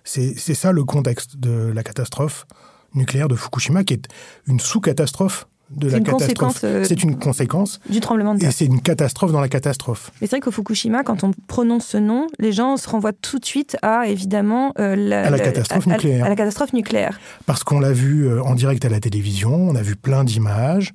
C'est 0.03 0.35
ça 0.35 0.71
le 0.71 0.83
contexte 0.83 1.37
de 1.37 1.71
la 1.73 1.83
catastrophe 1.83 2.45
nucléaire 2.93 3.27
de 3.27 3.35
Fukushima, 3.35 3.83
qui 3.83 3.93
est 3.93 4.07
une 4.47 4.59
sous-catastrophe 4.59 5.47
de 5.71 5.89
la 5.89 5.99
catastrophe. 5.99 6.61
Euh, 6.63 6.83
c'est 6.87 7.03
une 7.03 7.17
conséquence 7.17 7.79
du 7.89 7.99
tremblement 7.99 8.33
de 8.33 8.39
terre. 8.39 8.49
Et 8.49 8.51
c'est 8.51 8.65
une 8.65 8.81
catastrophe 8.81 9.31
dans 9.31 9.41
la 9.41 9.49
catastrophe. 9.49 10.11
Mais 10.21 10.27
c'est 10.27 10.37
vrai 10.37 10.41
qu'au 10.41 10.51
Fukushima, 10.51 11.03
quand 11.03 11.23
on 11.23 11.31
prononce 11.47 11.85
ce 11.85 11.97
nom, 11.97 12.27
les 12.39 12.51
gens 12.51 12.77
se 12.77 12.89
renvoient 12.89 13.13
tout 13.13 13.39
de 13.39 13.45
suite 13.45 13.77
à 13.81 14.07
évidemment 14.07 14.73
euh, 14.79 14.95
la, 14.95 15.27
à 15.27 15.29
la 15.29 15.39
catastrophe 15.39 15.87
nucléaire. 15.87 16.25
À, 16.25 16.29
la 16.29 16.35
catastrophe 16.35 16.73
nucléaire. 16.73 17.19
Parce 17.45 17.63
qu'on 17.63 17.79
l'a 17.79 17.91
vu 17.91 18.27
euh, 18.27 18.41
en 18.43 18.55
direct 18.55 18.83
à 18.85 18.89
la 18.89 18.99
télévision, 18.99 19.53
on 19.53 19.75
a 19.75 19.81
vu 19.81 19.95
plein 19.95 20.23
d'images, 20.23 20.93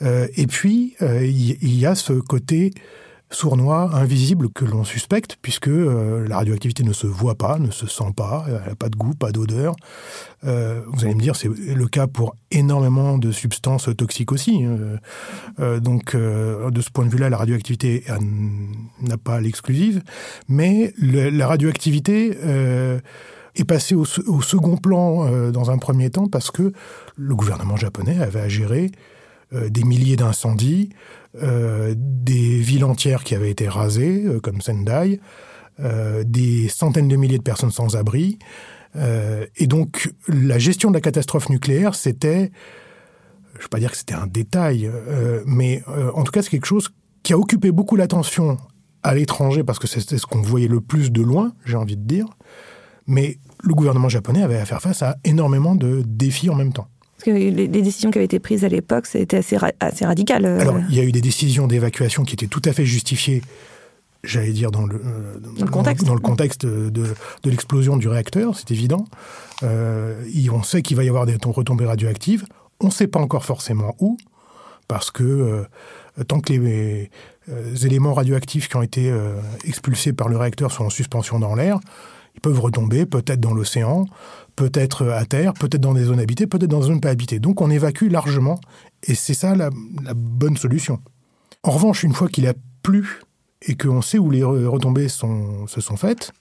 et 0.00 0.46
puis 0.46 0.94
il 1.00 1.78
y, 1.78 1.86
a 1.86 1.94
ce 1.94 2.12
côté 2.12 2.72
sournois, 3.30 3.90
invisible 3.94 4.50
que 4.50 4.64
l'on 4.64 4.84
suspecte, 4.84 5.36
puisque 5.42 5.68
euh, 5.68 6.26
la 6.28 6.36
radioactivité 6.36 6.84
ne 6.84 6.92
se 6.92 7.06
voit 7.06 7.34
pas, 7.34 7.58
ne 7.58 7.70
se 7.70 7.86
sent 7.86 8.12
pas, 8.16 8.44
elle 8.46 8.68
n'a 8.68 8.76
pas 8.76 8.88
de 8.88 8.96
goût, 8.96 9.14
pas 9.14 9.32
d'odeur. 9.32 9.74
Euh, 10.44 10.82
vous 10.92 11.04
allez 11.04 11.14
me 11.14 11.20
dire, 11.20 11.34
c'est 11.34 11.48
le 11.48 11.86
cas 11.88 12.06
pour 12.06 12.36
énormément 12.52 13.18
de 13.18 13.32
substances 13.32 13.88
toxiques 13.96 14.30
aussi. 14.30 14.64
Hein. 14.64 14.98
Euh, 15.58 15.80
donc, 15.80 16.14
de 16.14 16.80
ce 16.80 16.90
point 16.90 17.04
de 17.04 17.10
vue-là, 17.10 17.28
la 17.28 17.36
radioactivité 17.36 18.04
n'a 19.00 19.16
pas 19.16 19.40
l'exclusive, 19.40 20.02
mais 20.48 20.94
la 20.98 21.46
radioactivité 21.48 22.38
est 23.54 23.64
passée 23.64 23.94
au, 23.94 24.04
au 24.26 24.42
second 24.42 24.76
plan 24.76 25.50
dans 25.50 25.70
un 25.70 25.78
premier 25.78 26.10
temps 26.10 26.28
parce 26.28 26.50
que 26.50 26.72
le 27.16 27.34
gouvernement 27.34 27.76
japonais 27.76 28.20
avait 28.20 28.40
à 28.40 28.48
gérer 28.48 28.92
des 29.70 29.84
milliers 29.84 30.16
d'incendies, 30.16 30.90
euh, 31.42 31.94
des 31.96 32.60
villes 32.60 32.84
entières 32.84 33.22
qui 33.22 33.34
avaient 33.34 33.50
été 33.50 33.68
rasées, 33.68 34.24
euh, 34.24 34.40
comme 34.40 34.62
Sendai, 34.62 35.20
euh, 35.80 36.24
des 36.24 36.68
centaines 36.68 37.08
de 37.08 37.16
milliers 37.16 37.36
de 37.36 37.42
personnes 37.42 37.70
sans 37.70 37.96
abri. 37.96 38.38
et 39.56 39.66
donc, 39.66 40.10
la 40.26 40.58
gestion 40.58 40.88
de 40.88 40.94
la 40.94 41.02
catastrophe 41.02 41.50
nucléaire, 41.50 41.94
c'était, 41.94 42.50
je 43.52 43.58
ne 43.58 43.62
vais 43.62 43.68
pas 43.70 43.78
dire 43.78 43.90
que 43.90 43.96
c'était 43.98 44.14
un 44.14 44.26
détail, 44.26 44.90
mais 45.44 45.82
en 46.14 46.24
tout 46.24 46.32
cas, 46.32 46.40
c'est 46.40 46.48
quelque 46.48 46.64
chose 46.64 46.88
qui 47.22 47.34
a 47.34 47.38
occupé 47.38 47.72
beaucoup 47.72 47.96
l'attention 47.96 48.56
à 49.02 49.14
l'étranger 49.14 49.64
parce 49.64 49.78
que 49.78 49.86
c'était 49.86 50.16
ce 50.16 50.24
qu'on 50.24 50.40
voyait 50.40 50.66
le 50.66 50.80
plus 50.80 51.12
de 51.12 51.20
loin, 51.20 51.52
j'ai 51.66 51.76
envie 51.76 51.98
de 51.98 52.06
dire. 52.06 52.24
Mais 53.06 53.38
le 53.62 53.74
gouvernement 53.74 54.08
japonais 54.08 54.42
avait 54.42 54.56
à 54.56 54.64
faire 54.64 54.80
face 54.80 55.02
à 55.02 55.16
énormément 55.24 55.74
de 55.74 56.02
défis 56.06 56.48
en 56.48 56.54
même 56.54 56.72
temps. 56.72 56.88
Que 57.26 57.32
les, 57.32 57.50
les 57.50 57.66
décisions 57.68 58.12
qui 58.12 58.18
avaient 58.18 58.24
été 58.26 58.38
prises 58.38 58.64
à 58.64 58.68
l'époque, 58.68 59.06
c'était 59.06 59.38
assez, 59.38 59.56
ra- 59.56 59.72
assez 59.80 60.06
radical. 60.06 60.44
euh. 60.44 60.60
Alors, 60.60 60.76
il 60.88 60.94
y 60.94 61.00
a 61.00 61.02
eu 61.02 61.10
des 61.10 61.20
décisions 61.20 61.66
d'évacuation 61.66 62.22
qui 62.22 62.34
étaient 62.34 62.46
tout 62.46 62.62
à 62.64 62.72
fait 62.72 62.86
justifiées, 62.86 63.42
j'allais 64.22 64.52
dire, 64.52 64.70
dans 64.70 64.86
le, 64.86 64.94
euh, 64.94 65.38
Dans 65.58 65.64
le 65.64 65.70
contexte. 65.70 66.06
dans 66.06 66.14
le 66.14 66.20
contexte 66.20 66.64
de, 66.64 66.88
de 66.90 67.50
l'explosion 67.50 67.96
du 67.96 68.06
réacteur, 68.06 68.56
c'est 68.56 68.70
évident. 68.70 69.06
Euh, 69.64 70.22
on 70.52 70.62
sait 70.62 70.82
qu'il 70.82 70.96
va 70.96 71.02
y 71.02 71.08
avoir 71.08 71.26
des 71.26 71.36
retombées 71.44 71.86
radioactives. 71.86 72.44
On 72.78 72.86
ne 72.86 72.92
sait 72.92 73.08
pas 73.08 73.18
encore 73.18 73.44
forcément 73.44 73.96
où, 73.98 74.16
parce 74.86 75.10
que 75.10 75.24
euh, 75.24 75.64
tant 76.28 76.38
que 76.40 76.52
les 76.52 77.10
éléments 77.84 78.14
radioactifs 78.14 78.68
qui 78.68 78.76
ont 78.76 78.82
été 78.82 79.10
euh, 79.10 79.34
expulsés 79.64 80.12
par 80.12 80.28
le 80.28 80.36
réacteur 80.36 80.70
sont 80.70 80.84
en 80.84 80.90
suspension 80.90 81.40
dans 81.40 81.56
l'air, 81.56 81.80
ils 82.36 82.40
peuvent 82.40 82.60
retomber 82.60 83.04
peut-être 83.06 83.40
dans 83.40 83.54
l'océan, 83.54 84.04
peut-être 84.56 85.08
à 85.08 85.24
terre, 85.26 85.52
peut-être 85.54 85.80
dans 85.80 85.94
des 85.94 86.04
zones 86.04 86.20
habitées, 86.20 86.46
peut-être 86.46 86.70
dans 86.70 86.80
des 86.80 86.86
zones 86.86 87.00
pas 87.00 87.10
habitées. 87.10 87.38
Donc 87.38 87.60
on 87.60 87.70
évacue 87.70 88.10
largement, 88.10 88.58
et 89.02 89.14
c'est 89.14 89.34
ça 89.34 89.54
la, 89.54 89.70
bonne 90.14 90.56
solution. 90.56 91.00
En 91.62 91.70
revanche, 91.70 92.02
une 92.02 92.14
fois 92.14 92.28
qu'il 92.28 92.46
a 92.46 92.54
plu 92.82 93.20
et 93.62 93.76
qu'on 93.76 94.02
sait 94.02 94.18
où 94.18 94.30
les 94.30 94.40
re- 94.40 94.66
retombées 94.66 95.08
se 95.08 95.80
sont 95.80 95.96
faites, 95.96 96.32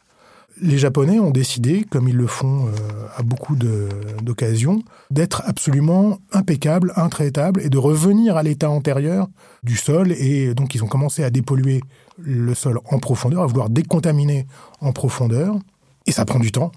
les 0.61 0.77
Japonais 0.77 1.19
ont 1.19 1.31
décidé, 1.31 1.85
comme 1.89 2.07
ils 2.07 2.15
le 2.15 2.27
font 2.27 2.67
euh, 2.67 2.71
à 3.17 3.23
beaucoup 3.23 3.55
d'occasions, 3.55 4.83
d'être 5.11 5.41
absolument 5.45 6.19
impeccables, 6.31 6.93
intraitables 6.95 7.61
et 7.61 7.69
de 7.69 7.77
revenir 7.77 8.37
à 8.37 8.43
l'état 8.43 8.69
antérieur 8.69 9.27
du 9.63 9.75
sol. 9.75 10.13
Et 10.13 10.53
donc, 10.53 10.75
ils 10.75 10.83
ont 10.83 10.87
commencé 10.87 11.23
à 11.23 11.29
dépolluer 11.29 11.81
le 12.17 12.53
sol 12.53 12.79
en 12.89 12.99
profondeur, 12.99 13.43
à 13.43 13.47
vouloir 13.47 13.69
décontaminer 13.69 14.47
en 14.79 14.93
profondeur. 14.93 15.57
Et 16.07 16.11
ça 16.11 16.23
prend 16.23 16.39
du 16.39 16.51
temps. 16.51 16.71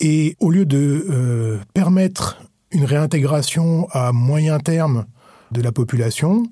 Et 0.00 0.36
au 0.40 0.50
lieu 0.50 0.64
de 0.64 1.06
euh, 1.10 1.58
permettre 1.74 2.40
une 2.70 2.84
réintégration 2.84 3.88
à 3.90 4.12
moyen 4.12 4.58
terme 4.58 5.06
de 5.50 5.60
la 5.60 5.72
population, 5.72 6.44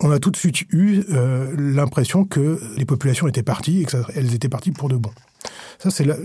on 0.00 0.10
a 0.10 0.18
tout 0.18 0.30
de 0.30 0.36
suite 0.36 0.62
eu 0.70 1.02
euh, 1.10 1.54
l'impression 1.58 2.24
que 2.24 2.60
les 2.76 2.86
populations 2.86 3.28
étaient 3.28 3.42
parties 3.42 3.82
et 3.82 3.84
qu'elles 3.84 4.34
étaient 4.34 4.48
parties 4.48 4.70
pour 4.70 4.88
de 4.88 4.96
bon. 4.96 5.10
Ça, 5.78 5.90
c'est 5.90 6.04
la 6.04 6.16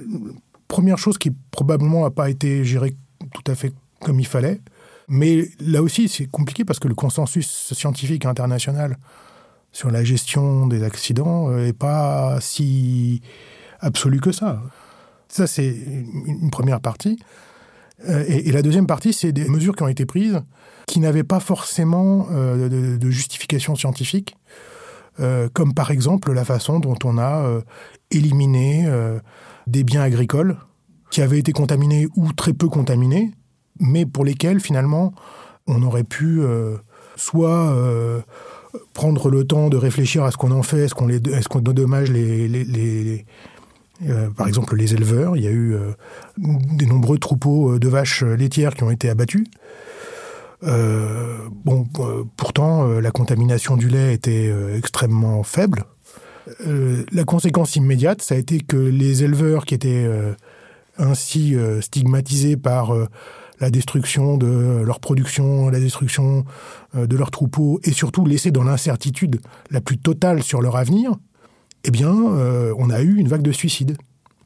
première 0.67 0.97
chose 0.97 1.17
qui 1.17 1.31
probablement 1.51 2.03
n'a 2.03 2.11
pas 2.11 2.29
été 2.29 2.63
gérée 2.63 2.95
tout 3.33 3.51
à 3.51 3.55
fait 3.55 3.73
comme 4.01 4.19
il 4.19 4.27
fallait. 4.27 4.61
Mais 5.07 5.49
là 5.59 5.83
aussi, 5.83 6.07
c'est 6.07 6.25
compliqué 6.25 6.63
parce 6.63 6.79
que 6.79 6.87
le 6.87 6.95
consensus 6.95 7.73
scientifique 7.73 8.25
international 8.25 8.97
sur 9.71 9.91
la 9.91 10.03
gestion 10.03 10.67
des 10.67 10.83
accidents 10.83 11.49
n'est 11.51 11.73
pas 11.73 12.39
si 12.39 13.21
absolu 13.81 14.19
que 14.19 14.31
ça. 14.31 14.61
Ça, 15.35 15.47
c'est 15.47 15.67
une 15.67 16.49
première 16.49 16.79
partie. 16.79 17.19
Euh, 18.07 18.23
Et, 18.25 18.53
la 18.53 18.61
deuxième 18.61 18.87
partie, 18.87 19.11
c'est 19.11 19.33
des 19.33 19.49
mesures 19.49 19.75
qui 19.75 19.83
ont 19.83 19.89
été 19.89 20.05
prises 20.05 20.39
qui 20.87 21.01
n'avaient 21.01 21.25
pas 21.25 21.41
forcément 21.41 22.27
euh, 22.31 22.97
de, 22.97 23.09
justification 23.09 23.75
scientifique, 23.75 24.37
euh, 25.19 25.49
comme 25.51 25.73
par 25.73 25.91
exemple 25.91 26.31
la 26.31 26.45
façon 26.45 26.79
dont 26.79 26.95
on 27.03 27.17
a 27.17 27.59
éliminé 28.11 28.89
des 29.67 29.83
biens 29.83 30.03
agricoles 30.03 30.55
qui 31.11 31.21
avaient 31.21 31.39
été 31.39 31.51
contaminés 31.51 32.07
ou 32.15 32.31
très 32.31 32.53
peu 32.53 32.69
contaminés, 32.69 33.31
mais 33.81 34.05
pour 34.05 34.23
lesquels 34.23 34.61
finalement 34.61 35.13
on 35.67 35.83
aurait 35.83 36.05
pu 36.05 36.43
soit 37.17 37.75
prendre 38.93 39.29
le 39.29 39.43
temps 39.43 39.67
de 39.69 39.77
réfléchir 39.77 40.23
à 40.23 40.31
ce 40.31 40.37
qu'on 40.37 40.51
en 40.51 40.63
fait, 40.63 40.85
est-ce 40.85 40.95
qu'on 40.95 41.07
les, 41.07 41.17
est-ce 41.17 41.49
qu'on 41.49 41.59
dommage 41.59 42.09
les, 42.09 42.47
les, 42.47 42.63
les- 42.63 43.25
euh, 44.07 44.29
par 44.29 44.47
exemple 44.47 44.75
les 44.75 44.93
éleveurs. 44.93 45.37
Il 45.37 45.43
y 45.43 45.47
a 45.47 45.51
eu 45.51 45.73
euh, 45.73 45.91
des 46.37 46.85
nombreux 46.85 47.17
troupeaux 47.17 47.73
euh, 47.73 47.79
de 47.79 47.87
vaches 47.87 48.23
laitières 48.23 48.75
qui 48.75 48.83
ont 48.83 48.91
été 48.91 49.09
abattus. 49.09 49.47
Euh, 50.63 51.37
bon, 51.63 51.85
euh, 51.99 52.23
pourtant, 52.37 52.87
euh, 52.87 53.01
la 53.01 53.11
contamination 53.11 53.77
du 53.77 53.87
lait 53.87 54.13
était 54.13 54.47
euh, 54.49 54.77
extrêmement 54.77 55.43
faible. 55.43 55.83
Euh, 56.65 57.03
la 57.11 57.23
conséquence 57.23 57.75
immédiate, 57.75 58.21
ça 58.21 58.35
a 58.35 58.37
été 58.37 58.59
que 58.59 58.77
les 58.77 59.23
éleveurs 59.23 59.65
qui 59.65 59.75
étaient 59.75 60.05
euh, 60.05 60.33
ainsi 60.97 61.55
euh, 61.55 61.81
stigmatisés 61.81 62.57
par 62.57 62.93
euh, 62.93 63.07
la 63.59 63.69
destruction 63.69 64.37
de 64.37 64.81
leur 64.85 64.99
production, 64.99 65.69
la 65.69 65.79
destruction 65.79 66.45
euh, 66.95 67.07
de 67.07 67.15
leurs 67.15 67.31
troupeaux, 67.31 67.79
et 67.83 67.91
surtout 67.91 68.25
laissés 68.25 68.51
dans 68.51 68.63
l'incertitude 68.63 69.41
la 69.71 69.81
plus 69.81 69.97
totale 69.97 70.43
sur 70.43 70.61
leur 70.61 70.75
avenir, 70.75 71.15
eh 71.87 71.91
bien, 71.91 72.13
euh, 72.13 72.73
on 72.79 72.89
a 72.89 73.01
eu 73.01 73.15
une 73.15 73.27
vague 73.27 73.43
de 73.43 73.51
suicides, 73.51 73.95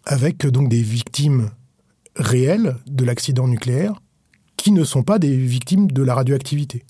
avec 0.06 0.46
euh, 0.46 0.52
donc 0.52 0.68
des 0.68 0.82
victimes 0.82 1.52
réelles 2.18 2.76
de 2.86 3.06
l'accident 3.06 3.48
nucléaire, 3.48 4.02
qui 4.58 4.74
ne 4.74 4.84
sont 4.84 5.04
pas 5.04 5.20
des 5.20 5.38
victimes 5.38 5.90
de 5.90 6.04
la 6.04 6.16
radioactivité. 6.16 6.84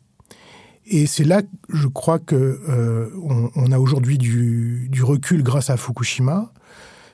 Et 0.88 1.06
c'est 1.06 1.24
là, 1.24 1.44
je 1.70 1.88
crois 1.88 2.18
que 2.18 2.60
euh, 2.68 3.10
on, 3.56 3.72
a 3.72 3.78
aujourd'hui 3.78 4.18
du, 4.18 4.90
recul 5.04 5.44
grâce 5.44 5.70
à 5.70 5.78
Fukushima. 5.78 6.52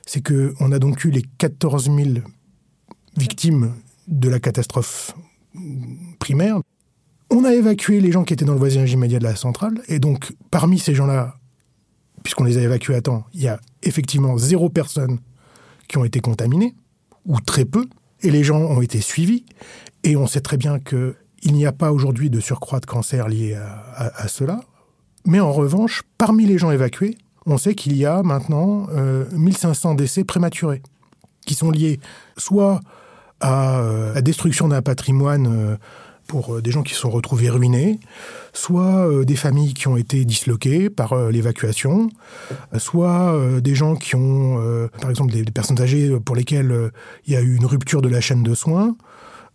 C'est 0.06 0.22
que 0.22 0.54
on 0.60 0.72
a 0.72 0.78
donc 0.78 1.04
eu 1.04 1.10
les 1.10 1.22
14 1.36 1.90
000 1.94 2.08
victimes 3.18 3.74
de 4.08 4.30
la 4.30 4.40
catastrophe 4.40 5.14
primaire. 6.18 6.60
On 7.30 7.44
a 7.44 7.52
évacué 7.52 8.00
les 8.00 8.12
gens 8.12 8.24
qui 8.24 8.32
étaient 8.32 8.46
dans 8.46 8.54
le 8.54 8.58
voisinage 8.58 8.92
immédiat 8.92 9.18
de 9.18 9.24
la 9.24 9.36
centrale, 9.36 9.82
et 9.88 9.98
donc 9.98 10.32
parmi 10.50 10.78
ces 10.78 10.94
gens-là, 10.94 11.35
puisqu'on 12.26 12.42
les 12.42 12.58
a 12.58 12.62
évacués 12.62 12.96
à 12.96 13.00
temps, 13.00 13.24
il 13.34 13.42
y 13.42 13.46
a 13.46 13.60
effectivement 13.84 14.36
zéro 14.36 14.68
personne 14.68 15.20
qui 15.86 15.96
ont 15.96 16.04
été 16.04 16.18
contaminées, 16.18 16.74
ou 17.24 17.40
très 17.40 17.64
peu, 17.64 17.86
et 18.20 18.32
les 18.32 18.42
gens 18.42 18.58
ont 18.58 18.82
été 18.82 19.00
suivis, 19.00 19.44
et 20.02 20.16
on 20.16 20.26
sait 20.26 20.40
très 20.40 20.56
bien 20.56 20.80
que 20.80 21.14
il 21.44 21.52
n'y 21.52 21.66
a 21.66 21.70
pas 21.70 21.92
aujourd'hui 21.92 22.28
de 22.28 22.40
surcroît 22.40 22.80
de 22.80 22.86
cancer 22.86 23.28
lié 23.28 23.54
à, 23.54 24.26
cela. 24.26 24.58
Mais 25.24 25.38
en 25.38 25.52
revanche, 25.52 26.02
parmi 26.18 26.46
les 26.46 26.58
gens 26.58 26.72
évacués, 26.72 27.16
on 27.46 27.58
sait 27.58 27.76
qu'il 27.76 27.96
y 27.96 28.04
a 28.04 28.24
maintenant 28.24 28.88
euh, 28.90 29.26
1500 29.30 29.94
décès 29.94 30.24
prématurés, 30.24 30.82
qui 31.46 31.54
sont 31.54 31.70
liés 31.70 32.00
soit 32.36 32.80
à 33.38 33.78
euh, 33.78 34.14
la 34.14 34.20
destruction 34.20 34.66
d'un 34.66 34.82
patrimoine 34.82 35.46
euh, 35.46 35.76
pour 36.26 36.56
euh, 36.56 36.62
des 36.62 36.70
gens 36.70 36.82
qui 36.82 36.94
se 36.94 37.00
sont 37.00 37.10
retrouvés 37.10 37.50
ruinés, 37.50 38.00
soit 38.52 39.08
euh, 39.08 39.24
des 39.24 39.36
familles 39.36 39.74
qui 39.74 39.88
ont 39.88 39.96
été 39.96 40.24
disloquées 40.24 40.90
par 40.90 41.12
euh, 41.12 41.30
l'évacuation, 41.30 42.08
soit 42.78 43.60
des 43.60 43.74
gens 43.74 43.96
qui 43.96 44.14
ont, 44.16 44.88
par 45.00 45.10
exemple, 45.10 45.32
des, 45.32 45.44
personnes 45.44 45.80
âgées 45.80 46.18
pour 46.20 46.36
lesquelles 46.36 46.90
il 47.26 47.32
y 47.32 47.36
a 47.36 47.40
eu 47.40 47.56
une 47.56 47.66
rupture 47.66 48.02
de 48.02 48.08
la 48.08 48.20
chaîne 48.20 48.42
de 48.42 48.54
soins. 48.54 48.96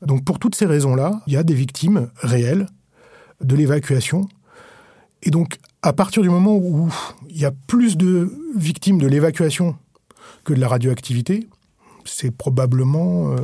Donc 0.01 0.23
pour 0.23 0.39
toutes 0.39 0.55
ces 0.55 0.65
raisons-là, 0.65 1.21
il 1.27 1.33
y 1.33 1.37
a 1.37 1.43
des 1.43 1.53
victimes 1.53 2.09
réelles 2.17 2.67
de 3.41 3.55
l'évacuation. 3.55 4.27
Et 5.23 5.29
donc 5.29 5.57
à 5.81 5.93
partir 5.93 6.21
du 6.21 6.29
moment 6.29 6.55
où 6.55 6.91
il 7.29 7.39
y 7.39 7.45
a 7.45 7.51
plus 7.67 7.97
de 7.97 8.31
victimes 8.55 8.99
de 8.99 9.07
l'évacuation 9.07 9.75
que 10.43 10.53
de 10.53 10.59
la 10.59 10.67
radioactivité, 10.67 11.47
c'est 12.05 12.31
probablement 12.31 13.35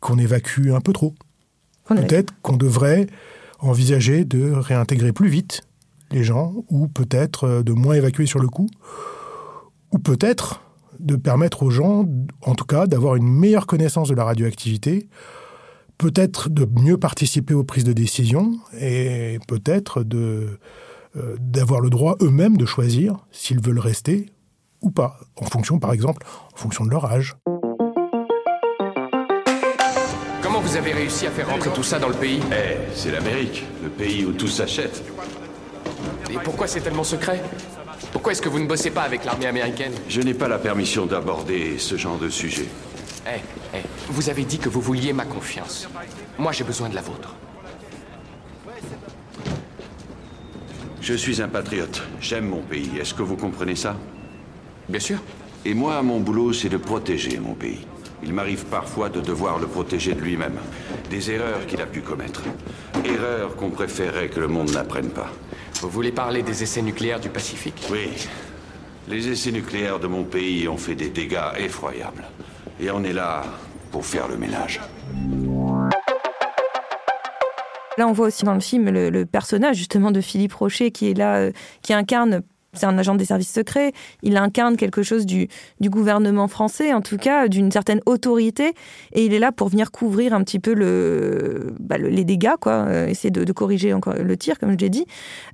qu'on 0.00 0.18
évacue 0.18 0.72
un 0.72 0.80
peu 0.80 0.92
trop. 0.92 1.14
Peut-être 1.86 2.32
qu'on 2.42 2.56
devrait 2.56 3.06
envisager 3.58 4.24
de 4.24 4.50
réintégrer 4.52 5.12
plus 5.12 5.28
vite 5.28 5.62
les 6.10 6.24
gens, 6.24 6.54
ou 6.68 6.88
peut-être 6.88 7.44
euh, 7.44 7.62
de 7.62 7.72
moins 7.72 7.94
évacuer 7.94 8.26
sur 8.26 8.38
le 8.38 8.48
coup, 8.48 8.68
ou 9.92 9.98
peut-être 9.98 10.62
de 11.00 11.16
permettre 11.16 11.62
aux 11.62 11.70
gens, 11.70 12.06
en 12.42 12.54
tout 12.54 12.66
cas, 12.66 12.86
d'avoir 12.86 13.16
une 13.16 13.26
meilleure 13.26 13.66
connaissance 13.66 14.08
de 14.08 14.14
la 14.14 14.24
radioactivité, 14.24 15.08
peut-être 15.98 16.50
de 16.50 16.68
mieux 16.80 16.98
participer 16.98 17.54
aux 17.54 17.64
prises 17.64 17.84
de 17.84 17.92
décision, 17.92 18.58
et 18.78 19.38
peut-être 19.48 20.04
euh, 20.14 20.58
d'avoir 21.40 21.80
le 21.80 21.90
droit 21.90 22.16
eux-mêmes 22.20 22.56
de 22.56 22.66
choisir 22.66 23.26
s'ils 23.32 23.60
veulent 23.60 23.78
rester 23.78 24.26
ou 24.82 24.90
pas, 24.90 25.18
en 25.40 25.46
fonction, 25.46 25.78
par 25.78 25.92
exemple, 25.92 26.26
en 26.52 26.56
fonction 26.56 26.84
de 26.84 26.90
leur 26.90 27.06
âge. 27.06 27.36
Vous 30.62 30.76
avez 30.76 30.92
réussi 30.92 31.26
à 31.26 31.30
faire 31.30 31.48
rentrer 31.48 31.70
tout 31.70 31.82
ça 31.82 31.98
dans 31.98 32.08
le 32.08 32.14
pays 32.14 32.40
Eh, 32.52 32.76
c'est 32.94 33.10
l'Amérique, 33.10 33.64
le 33.82 33.88
pays 33.88 34.24
où 34.24 34.32
tout 34.32 34.48
s'achète. 34.48 35.02
Et 36.30 36.38
pourquoi 36.44 36.66
c'est 36.66 36.80
tellement 36.80 37.04
secret? 37.04 37.42
Pourquoi 38.12 38.32
est-ce 38.32 38.42
que 38.42 38.48
vous 38.48 38.58
ne 38.60 38.66
bossez 38.66 38.90
pas 38.90 39.02
avec 39.02 39.24
l'armée 39.24 39.46
américaine? 39.46 39.92
Je 40.08 40.20
n'ai 40.20 40.34
pas 40.34 40.48
la 40.48 40.58
permission 40.58 41.06
d'aborder 41.06 41.78
ce 41.78 41.96
genre 41.96 42.18
de 42.18 42.28
sujet. 42.28 42.66
Eh, 43.26 43.40
eh, 43.74 43.80
vous 44.08 44.28
avez 44.28 44.44
dit 44.44 44.58
que 44.58 44.68
vous 44.68 44.80
vouliez 44.80 45.12
ma 45.12 45.24
confiance. 45.24 45.88
Moi, 46.38 46.52
j'ai 46.52 46.64
besoin 46.64 46.88
de 46.88 46.94
la 46.94 47.02
vôtre. 47.02 47.34
Je 51.00 51.14
suis 51.14 51.42
un 51.42 51.48
patriote. 51.48 52.02
J'aime 52.20 52.48
mon 52.48 52.62
pays. 52.62 52.90
Est-ce 53.00 53.14
que 53.14 53.22
vous 53.22 53.36
comprenez 53.36 53.74
ça? 53.76 53.96
Bien 54.88 55.00
sûr. 55.00 55.18
Et 55.64 55.74
moi, 55.74 56.00
mon 56.02 56.20
boulot, 56.20 56.52
c'est 56.52 56.68
de 56.68 56.76
protéger 56.76 57.38
mon 57.38 57.54
pays. 57.54 57.86
Il 58.24 58.32
m'arrive 58.32 58.64
parfois 58.66 59.08
de 59.08 59.20
devoir 59.20 59.58
le 59.58 59.66
protéger 59.66 60.14
de 60.14 60.20
lui-même. 60.20 60.58
Des 61.10 61.30
erreurs 61.30 61.66
qu'il 61.66 61.80
a 61.80 61.86
pu 61.86 62.00
commettre. 62.00 62.42
Erreurs 63.04 63.56
qu'on 63.56 63.70
préférerait 63.70 64.28
que 64.28 64.40
le 64.40 64.48
monde 64.48 64.70
n'apprenne 64.70 65.10
pas. 65.10 65.30
Vous 65.80 65.88
voulez 65.88 66.12
parler 66.12 66.42
des 66.42 66.62
essais 66.62 66.82
nucléaires 66.82 67.20
du 67.20 67.28
Pacifique? 67.28 67.86
Oui. 67.90 68.08
Les 69.08 69.28
essais 69.28 69.50
nucléaires 69.50 69.98
de 69.98 70.06
mon 70.06 70.22
pays 70.24 70.68
ont 70.68 70.76
fait 70.76 70.94
des 70.94 71.08
dégâts 71.08 71.58
effroyables. 71.58 72.24
Et 72.80 72.90
on 72.90 73.02
est 73.02 73.12
là 73.12 73.42
pour 73.90 74.06
faire 74.06 74.28
le 74.28 74.36
ménage. 74.36 74.80
Là, 77.98 78.06
on 78.08 78.12
voit 78.12 78.28
aussi 78.28 78.44
dans 78.44 78.54
le 78.54 78.60
film 78.60 78.88
le, 78.88 79.10
le 79.10 79.26
personnage 79.26 79.76
justement 79.76 80.12
de 80.12 80.20
Philippe 80.20 80.54
Rocher 80.54 80.92
qui 80.92 81.10
est 81.10 81.14
là, 81.14 81.36
euh, 81.36 81.52
qui 81.82 81.92
incarne 81.92 82.42
c'est 82.74 82.86
un 82.86 82.96
agent 82.96 83.14
des 83.14 83.26
services 83.26 83.52
secrets, 83.52 83.92
il 84.22 84.36
incarne 84.36 84.76
quelque 84.76 85.02
chose 85.02 85.26
du, 85.26 85.48
gouvernement 85.82 86.48
français, 86.48 86.94
en 86.94 87.02
tout 87.02 87.18
cas 87.18 87.48
d'une 87.48 87.70
certaine 87.70 88.00
autorité, 88.06 88.72
et 89.12 89.26
il 89.26 89.34
est 89.34 89.38
là 89.38 89.52
pour 89.52 89.68
venir 89.68 89.90
couvrir 89.90 90.32
un 90.32 90.42
petit 90.42 90.58
peu 90.58 90.74
bah, 91.80 91.98
le- 91.98 92.08
les 92.08 92.24
dégâts, 92.24 92.56
quoi, 92.60 92.86
euh, 92.88 93.06
essayer 93.06 93.30
de, 93.30 93.52
corriger 93.52 93.92
encore 93.92 94.14
le 94.14 94.36
tir, 94.38 94.58
comme 94.58 94.72
je 94.72 94.76
l'ai 94.78 94.88
dit. 94.88 95.04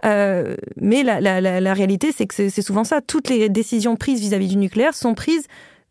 Euh, 0.04 0.54
mais 0.81 1.02
la, 1.02 1.20
la, 1.20 1.74
réalité, 1.74 2.12
c'est 2.16 2.26
que 2.26 2.48
c'est 2.48 2.62
souvent 2.62 2.85
ça. 2.85 3.00
Toutes 3.00 3.28
les 3.28 3.48
décisions 3.48 3.96
prises 3.96 4.20
vis-à-vis 4.20 4.48
du 4.48 4.57
nucléaire 4.57 4.94
sont 4.94 5.14
prises 5.14 5.46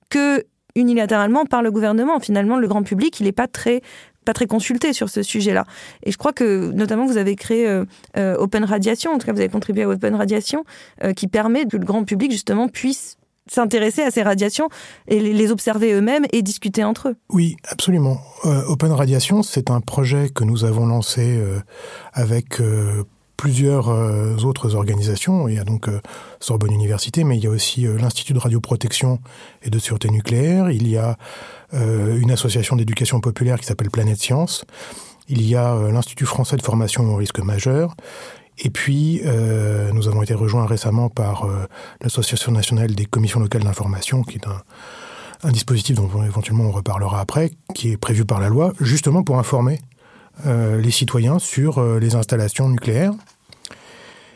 que 0.10 0.46
unilatéralement 0.76 1.46
par 1.46 1.62
le 1.62 1.72
gouvernement. 1.72 2.20
Finalement, 2.20 2.58
le 2.58 2.68
grand 2.68 2.84
public, 2.84 3.20
il 3.20 3.26
n'est 3.26 3.32
pas 3.34 3.48
très 3.48 3.82
pas 4.28 4.34
très 4.34 4.46
consulté 4.46 4.94
sur 4.94 5.10
ce 5.10 5.24
sujet-là. 5.24 5.64
Et 6.04 6.12
je 6.12 6.18
crois 6.18 6.34
que, 6.34 6.70
notamment, 6.72 7.06
vous 7.08 7.18
avez 7.18 7.36
créé 7.36 7.68
euh, 7.68 7.86
euh, 8.18 8.36
Open 8.38 8.64
Radiation, 8.64 9.12
en 9.14 9.18
tout 9.18 9.26
cas, 9.26 9.34
vous 9.34 9.40
avez 9.40 9.50
contribué 9.50 9.84
à 9.84 9.90
Open 9.90 10.14
Radiation, 10.14 10.64
euh, 11.04 11.14
qui 11.14 11.28
permet 11.28 11.66
que 11.66 11.78
le 11.78 11.86
grand 11.86 12.04
public, 12.04 12.32
justement, 12.32 12.68
puisse 12.68 13.16
s'intéresser 13.50 14.02
à 14.04 14.12
ces 14.12 14.24
radiations 14.24 14.68
et 15.08 15.22
les- 15.22 15.52
observer 15.52 15.94
eux-mêmes 15.94 16.26
et 16.34 16.42
discuter 16.42 16.84
entre 16.84 17.10
eux. 17.10 17.16
Oui, 17.32 17.56
absolument. 17.70 18.18
Open 18.44 18.92
Radiation, 18.92 19.42
c'est 19.42 19.72
un 19.72 19.80
projet 19.80 20.28
que 20.30 20.44
nous 20.44 20.66
avons 20.66 20.86
lancé 20.86 21.42
avec 22.14 22.62
plusieurs 23.38 23.90
euh, 23.90 24.36
autres 24.38 24.76
organisations. 24.76 25.48
Il 25.48 25.56
y 25.56 25.60
a 25.60 25.64
donc 25.64 25.88
euh, 25.88 26.02
Sorbonne 26.40 26.72
Université, 26.72 27.24
mais 27.24 27.38
il 27.38 27.44
y 27.44 27.48
a 27.48 27.52
aussi 27.52 27.88
euh, 27.88 27.98
l'Institut 27.98 28.34
de 28.34 28.40
radioprotection 28.40 29.20
et 29.62 29.70
de 29.70 29.80
sûreté 29.80 30.10
nucléaire. 30.10 30.70
Il 30.72 30.88
y 30.88 30.98
a 30.98 31.18
une 31.74 32.32
association 32.32 32.78
d'éducation 32.78 33.20
populaire 33.20 33.60
qui 33.60 33.66
s'appelle 33.66 33.92
Planète 33.92 34.20
Science. 34.20 34.64
Il 35.28 35.46
y 35.46 35.54
a 35.54 35.92
l'Institut 35.92 36.26
français 36.26 36.56
de 36.56 36.62
formation 36.62 37.04
au 37.14 37.18
risque 37.18 37.40
majeur. 37.40 37.94
Et 38.60 38.70
puis, 38.70 39.22
euh, 39.26 39.92
nous 39.92 40.08
avons 40.08 40.24
été 40.24 40.34
rejoints 40.34 40.66
récemment 40.66 41.10
par 41.10 41.46
euh, 41.46 41.68
l'Association 42.02 42.52
nationale 42.52 42.96
des 42.96 43.06
commissions 43.06 43.40
locales 43.40 43.64
d'information, 43.64 44.24
qui 44.24 44.38
est 44.38 44.48
un, 44.48 44.62
un 45.44 45.52
dispositif 45.52 45.96
dont 45.96 46.24
éventuellement 46.24 46.66
on 46.66 46.72
reparlera 46.72 47.20
après, 47.20 47.52
qui 47.76 47.92
est 47.92 47.98
prévu 47.98 48.26
par 48.26 48.40
la 48.40 48.50
loi, 48.50 48.74
justement 48.80 49.24
pour 49.24 49.38
informer 49.38 49.80
les 50.46 50.92
citoyens 50.92 51.40
sur 51.40 51.80
euh, 51.80 52.00
les 52.00 52.16
installations 52.16 52.70
nucléaires. 52.70 53.14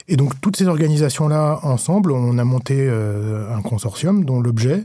Et 0.08 0.18
donc 0.18 0.40
toutes 0.42 0.58
ces 0.58 0.68
organisations-là, 0.68 1.60
ensemble, 1.64 2.12
on 2.12 2.38
a 2.38 2.44
monté 2.44 2.76
euh, 2.80 3.54
un 3.56 3.62
consortium 3.62 4.26
dont 4.26 4.42
l'objet 4.42 4.84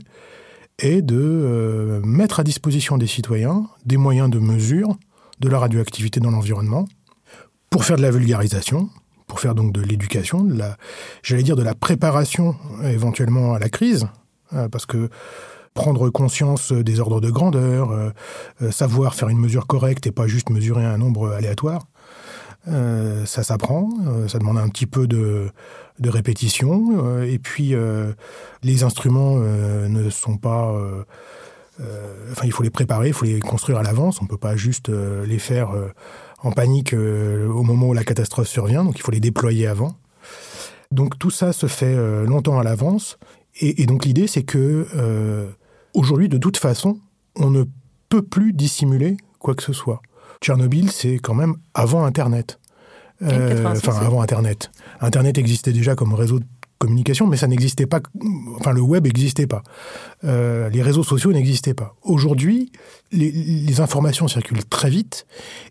est 0.79 1.01
de 1.01 1.19
euh, 1.19 2.01
mettre 2.03 2.39
à 2.39 2.43
disposition 2.43 2.97
des 2.97 3.07
citoyens 3.07 3.67
des 3.85 3.97
moyens 3.97 4.29
de 4.29 4.39
mesure 4.39 4.95
de 5.39 5.49
la 5.49 5.59
radioactivité 5.59 6.19
dans 6.19 6.31
l'environnement 6.31 6.85
pour 7.69 7.83
faire 7.83 7.97
de 7.97 8.01
la 8.01 8.11
vulgarisation, 8.11 8.89
pour 9.27 9.39
faire 9.39 9.55
donc 9.55 9.73
de 9.73 9.81
l'éducation, 9.81 10.43
de 10.43 10.57
la, 10.57 10.77
j'allais 11.23 11.43
dire 11.43 11.55
de 11.55 11.63
la 11.63 11.75
préparation 11.75 12.55
euh, 12.81 12.89
éventuellement 12.89 13.53
à 13.53 13.59
la 13.59 13.69
crise, 13.69 14.07
euh, 14.53 14.69
parce 14.69 14.85
que 14.85 15.09
prendre 15.77 16.09
conscience 16.09 16.71
des 16.71 16.99
ordres 16.99 17.21
de 17.21 17.29
grandeur, 17.29 17.91
euh, 17.91 18.09
euh, 18.63 18.71
savoir 18.71 19.13
faire 19.13 19.29
une 19.29 19.37
mesure 19.37 19.67
correcte 19.67 20.07
et 20.07 20.11
pas 20.11 20.25
juste 20.27 20.49
mesurer 20.49 20.83
un 20.83 20.97
nombre 20.97 21.29
aléatoire, 21.29 21.83
euh, 22.67 23.25
ça 23.25 23.43
s'apprend, 23.43 23.89
euh, 24.07 24.27
ça 24.27 24.39
demande 24.39 24.57
un 24.57 24.69
petit 24.69 24.87
peu 24.87 25.07
de, 25.07 25.49
de 25.99 26.09
répétition, 26.09 26.97
euh, 26.97 27.31
et 27.31 27.37
puis 27.37 27.75
euh, 27.75 28.11
les 28.63 28.83
instruments 28.83 29.35
euh, 29.37 29.87
ne 29.87 30.09
sont 30.09 30.37
pas... 30.37 30.71
euh, 30.71 31.03
euh, 31.79 32.31
enfin, 32.31 32.45
il 32.45 32.51
faut 32.51 32.63
les 32.63 32.71
préparer, 32.71 33.09
il 33.09 33.13
faut 33.13 33.25
les 33.25 33.39
construire 33.39 33.77
à 33.77 33.83
l'avance, 33.83 34.19
on 34.19 34.25
ne 34.25 34.29
peut 34.29 34.43
pas 34.49 34.55
juste 34.55 34.89
euh, 34.89 35.27
les 35.27 35.39
faire 35.39 35.69
euh, 35.75 35.89
en 36.41 36.51
panique 36.51 36.93
euh, 36.93 37.47
au 37.47 37.61
moment 37.61 37.89
où 37.89 37.93
la 37.93 38.03
catastrophe 38.03 38.47
survient, 38.47 38.83
donc 38.83 38.97
il 38.97 39.03
faut 39.03 39.11
les 39.11 39.19
déployer 39.19 39.67
avant. 39.67 39.93
Donc 40.91 41.19
tout 41.19 41.29
ça 41.29 41.53
se 41.53 41.67
fait 41.67 41.95
euh, 41.95 42.25
longtemps 42.25 42.57
à 42.59 42.63
l'avance, 42.63 43.19
et, 43.59 43.85
donc 43.85 44.05
l'idée 44.05 44.27
c'est 44.27 44.43
que 44.43 44.87
euh, 44.95 45.49
aujourd'hui, 45.97 46.29
de 46.29 46.37
toute 46.37 46.57
façon, 46.57 46.99
on 47.35 47.49
ne 47.49 47.63
peut 48.09 48.21
plus 48.21 48.53
dissimuler 48.53 49.17
quoi 49.39 49.55
que 49.55 49.63
ce 49.63 49.73
soit. 49.73 50.01
Tchernobyl, 50.41 50.91
c'est 50.91 51.15
quand 51.15 51.33
même 51.33 51.55
avant 51.73 52.05
Internet. 52.05 52.59
Euh, 53.23 53.49
86, 53.49 53.87
Enfin, 53.87 54.05
avant 54.05 54.21
Internet. 54.21 54.71
Internet 55.01 55.37
existait 55.37 55.73
déjà 55.73 55.95
comme 55.95 56.13
réseau 56.13 56.39
de 56.39 56.45
communication, 56.77 57.25
mais 57.25 57.37
ça 57.37 57.47
n'existait 57.47 57.87
pas. 57.87 57.99
Enfin, 58.59 58.71
le 58.71 58.81
web 58.81 59.05
n'existait 59.05 59.47
pas. 59.47 59.63
Euh, 60.23 60.69
les 60.69 60.83
réseaux 60.83 61.03
sociaux 61.03 61.33
n'existaient 61.33 61.73
pas. 61.73 61.95
Aujourd'hui, 62.03 62.71
les, 63.11 63.31
les 63.31 63.81
informations 63.81 64.27
circulent 64.27 64.65
très 64.65 64.91
vite, 64.91 65.25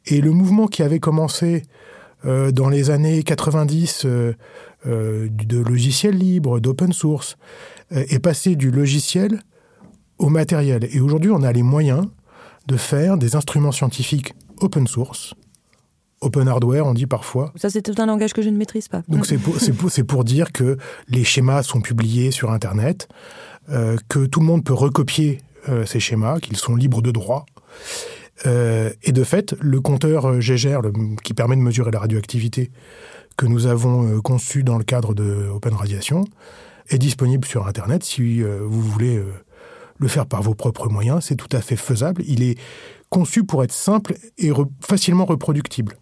et 0.06 0.20
le 0.20 0.32
mouvement 0.32 0.66
qui 0.66 0.82
avait 0.82 0.98
commencé 0.98 1.62
euh, 2.24 2.50
dans 2.50 2.68
les 2.68 2.90
années 2.90 3.22
90 3.22 4.02
euh, 4.04 4.32
euh, 4.86 5.28
de 5.30 5.58
logiciels 5.58 6.16
libres, 6.16 6.60
d'open 6.60 6.92
source, 6.92 7.36
est 7.90 8.18
passé 8.18 8.56
du 8.56 8.72
logiciel 8.72 9.40
au 10.18 10.28
matériel. 10.28 10.88
Et 10.92 11.00
aujourd'hui, 11.00 11.30
on 11.30 11.42
a 11.42 11.52
les 11.52 11.62
moyens 11.62 12.06
de 12.66 12.76
faire 12.76 13.16
des 13.16 13.36
instruments 13.36 13.72
scientifiques 13.72 14.34
open 14.60 14.86
source, 14.86 15.34
open 16.20 16.48
hardware, 16.48 16.86
on 16.86 16.94
dit 16.94 17.06
parfois. 17.06 17.52
Ça, 17.56 17.70
c'est 17.70 17.82
tout 17.82 17.94
un 17.98 18.06
langage 18.06 18.32
que 18.32 18.42
je 18.42 18.48
ne 18.48 18.56
maîtrise 18.56 18.88
pas. 18.88 19.02
Donc 19.08 19.26
c'est 19.26 20.02
pour, 20.04 20.24
dire 20.24 20.52
que 20.52 20.76
les 21.08 21.24
schémas 21.24 21.62
sont 21.62 21.80
publiés 21.80 22.30
sur 22.30 22.50
Internet, 22.50 23.08
euh, 23.70 23.96
que 24.08 24.26
tout 24.26 24.40
le 24.40 24.46
monde 24.46 24.64
peut 24.64 24.72
recopier 24.74 25.42
euh, 25.68 25.84
ces 25.84 26.00
schémas, 26.00 26.40
qu'ils 26.40 26.56
sont 26.56 26.76
libres 26.76 27.02
de 27.02 27.10
droit. 27.10 27.46
Euh, 28.46 28.90
et 29.02 29.12
de 29.12 29.24
fait, 29.24 29.54
le 29.60 29.80
compteur 29.80 30.40
GGR, 30.40 30.82
le- 30.82 30.92
qui 31.22 31.34
permet 31.34 31.56
de 31.56 31.60
mesurer 31.62 31.90
la 31.90 32.00
radioactivité 32.00 32.70
que 33.36 33.46
nous 33.46 33.66
avons 33.66 34.20
conçu 34.22 34.62
dans 34.62 34.78
le 34.78 34.84
cadre 34.84 35.14
de 35.14 35.48
Open 35.54 35.74
Radiation, 35.74 36.24
est 36.88 36.98
disponible 36.98 37.44
sur 37.44 37.66
Internet. 37.66 38.02
Si 38.02 38.40
vous 38.42 38.80
voulez 38.80 39.22
le 39.98 40.08
faire 40.08 40.26
par 40.26 40.42
vos 40.42 40.54
propres 40.54 40.88
moyens, 40.88 41.24
c'est 41.24 41.36
tout 41.36 41.54
à 41.56 41.60
fait 41.60 41.76
faisable. 41.76 42.22
Il 42.26 42.42
est 42.42 42.58
conçu 43.10 43.44
pour 43.44 43.62
être 43.64 43.72
simple 43.72 44.16
et 44.38 44.50
re- 44.50 44.68
facilement 44.80 45.24
reproductible, 45.24 45.96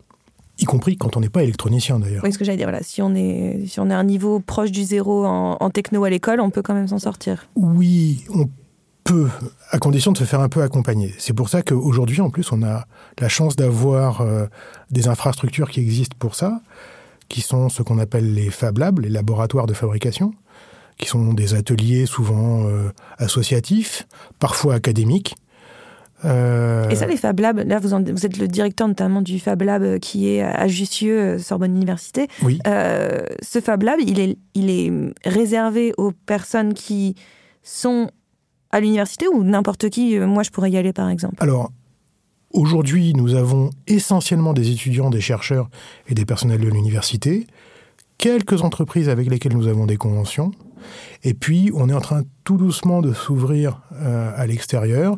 y 0.59 0.65
compris 0.65 0.97
quand 0.97 1.17
on 1.17 1.21
n'est 1.21 1.29
pas 1.29 1.43
électronicien 1.43 1.99
d'ailleurs. 1.99 2.25
Oui, 2.25 2.33
ce 2.33 2.39
que 2.39 2.45
j'allais 2.45 2.57
dire, 2.57 2.67
voilà, 2.67 2.83
si 2.83 3.03
on 3.03 3.15
est, 3.15 3.67
si 3.67 3.79
on 3.81 3.91
est 3.91 3.95
à 3.95 3.99
un 3.99 4.05
niveau 4.05 4.41
proche 4.41 4.71
du 4.71 4.85
zéro 4.85 5.25
en, 5.25 5.57
en 5.61 5.71
techno 5.71 6.03
à 6.05 6.11
l'école, 6.11 6.41
on 6.41 6.51
peut 6.51 6.63
quand 6.63 6.75
même 6.75 6.89
s'en 6.89 6.99
sortir. 6.99 7.47
Oui, 7.57 8.25
on 8.35 8.49
peut, 9.05 9.29
à 9.71 9.79
condition 9.79 10.13
de 10.13 10.17
se 10.17 10.25
faire 10.25 10.41
un 10.41 10.49
peu 10.49 10.63
accompagner. 10.63 11.15
C'est 11.19 11.35
pour 11.35 11.51
ça 11.51 11.63
qu'aujourd'hui, 11.63 12.21
en 12.23 12.31
plus, 12.31 12.53
on 12.53 12.63
a 12.63 12.87
la 13.19 13.29
chance 13.29 13.55
d'avoir 13.55 14.23
euh, 14.23 14.47
des 14.91 15.09
infrastructures 15.09 15.71
qui 15.71 15.81
existent 15.81 16.17
pour 16.19 16.35
ça, 16.35 16.63
qui 17.29 17.43
sont 17.43 17.69
ce 17.69 17.83
qu'on 17.83 17.99
appelle 17.99 18.33
les 18.33 18.49
Fab 18.51 18.79
Labs, 18.79 19.01
les 19.01 19.11
laboratoires 19.11 19.67
de 19.67 19.75
fabrication, 19.75 20.33
qui 20.99 21.09
sont 21.09 21.33
des 21.33 21.55
ateliers 21.55 22.07
souvent 22.07 22.67
euh, 22.67 22.91
associatifs, 23.19 24.07
parfois 24.39 24.75
académiques. 24.75 25.35
Euh, 26.25 26.89
Et 26.89 26.95
ça, 26.95 27.07
les 27.07 27.17
Fab 27.19 27.39
Labs, 27.41 27.65
là, 27.67 27.79
vous, 27.79 27.93
en- 27.93 28.03
vous 28.03 28.25
êtes 28.25 28.39
le 28.39 28.49
directeur 28.49 28.89
notamment 28.89 29.21
du 29.21 29.39
Fab 29.39 29.61
Lab 29.61 29.83
euh, 29.83 29.99
qui 29.99 30.29
est 30.29 30.41
à 30.43 30.67
Jussieu, 30.69 31.39
Sorbonne 31.39 31.75
Université. 31.77 32.29
Oui. 32.43 32.59
Euh, 32.67 33.25
ce 33.43 33.61
Fab 33.61 33.83
Lab, 33.83 33.99
il 34.01 34.19
est, 34.21 34.39
il 34.55 34.71
est 34.71 34.91
réservé 35.29 35.93
aux 35.99 36.13
personnes 36.13 36.73
qui 36.73 37.15
sont 37.63 38.09
à 38.71 38.81
l'université 38.81 39.27
ou 39.29 39.45
n'importe 39.45 39.91
qui 39.91 40.19
Moi, 40.19 40.43
je 40.45 40.51
pourrais 40.51 40.71
y 40.71 40.77
aller, 40.79 40.93
par 40.95 41.11
exemple. 41.11 41.35
Alors, 41.41 41.71
aujourd'hui, 42.53 43.13
nous 43.15 43.35
avons 43.35 43.71
essentiellement 43.87 44.53
des 44.55 44.71
étudiants, 44.71 45.11
des 45.11 45.21
chercheurs 45.21 45.69
et 46.09 46.15
des 46.15 46.25
personnels 46.25 46.61
de 46.61 46.69
l'université, 46.69 47.47
quelques 48.19 48.63
entreprises 48.63 49.09
avec 49.09 49.29
lesquelles 49.29 49.57
nous 49.57 49.67
avons 49.69 49.87
des 49.87 49.97
conventions, 49.97 50.53
et 51.23 51.35
puis 51.35 51.71
on 51.75 51.89
est 51.89 51.95
en 51.95 52.01
train 52.01 52.23
tout 52.45 52.57
doucement 52.57 53.01
de 53.01 53.13
s'ouvrir 53.13 53.81
euh, 53.93 54.31
à 54.37 54.47
l'extérieur. 54.47 55.17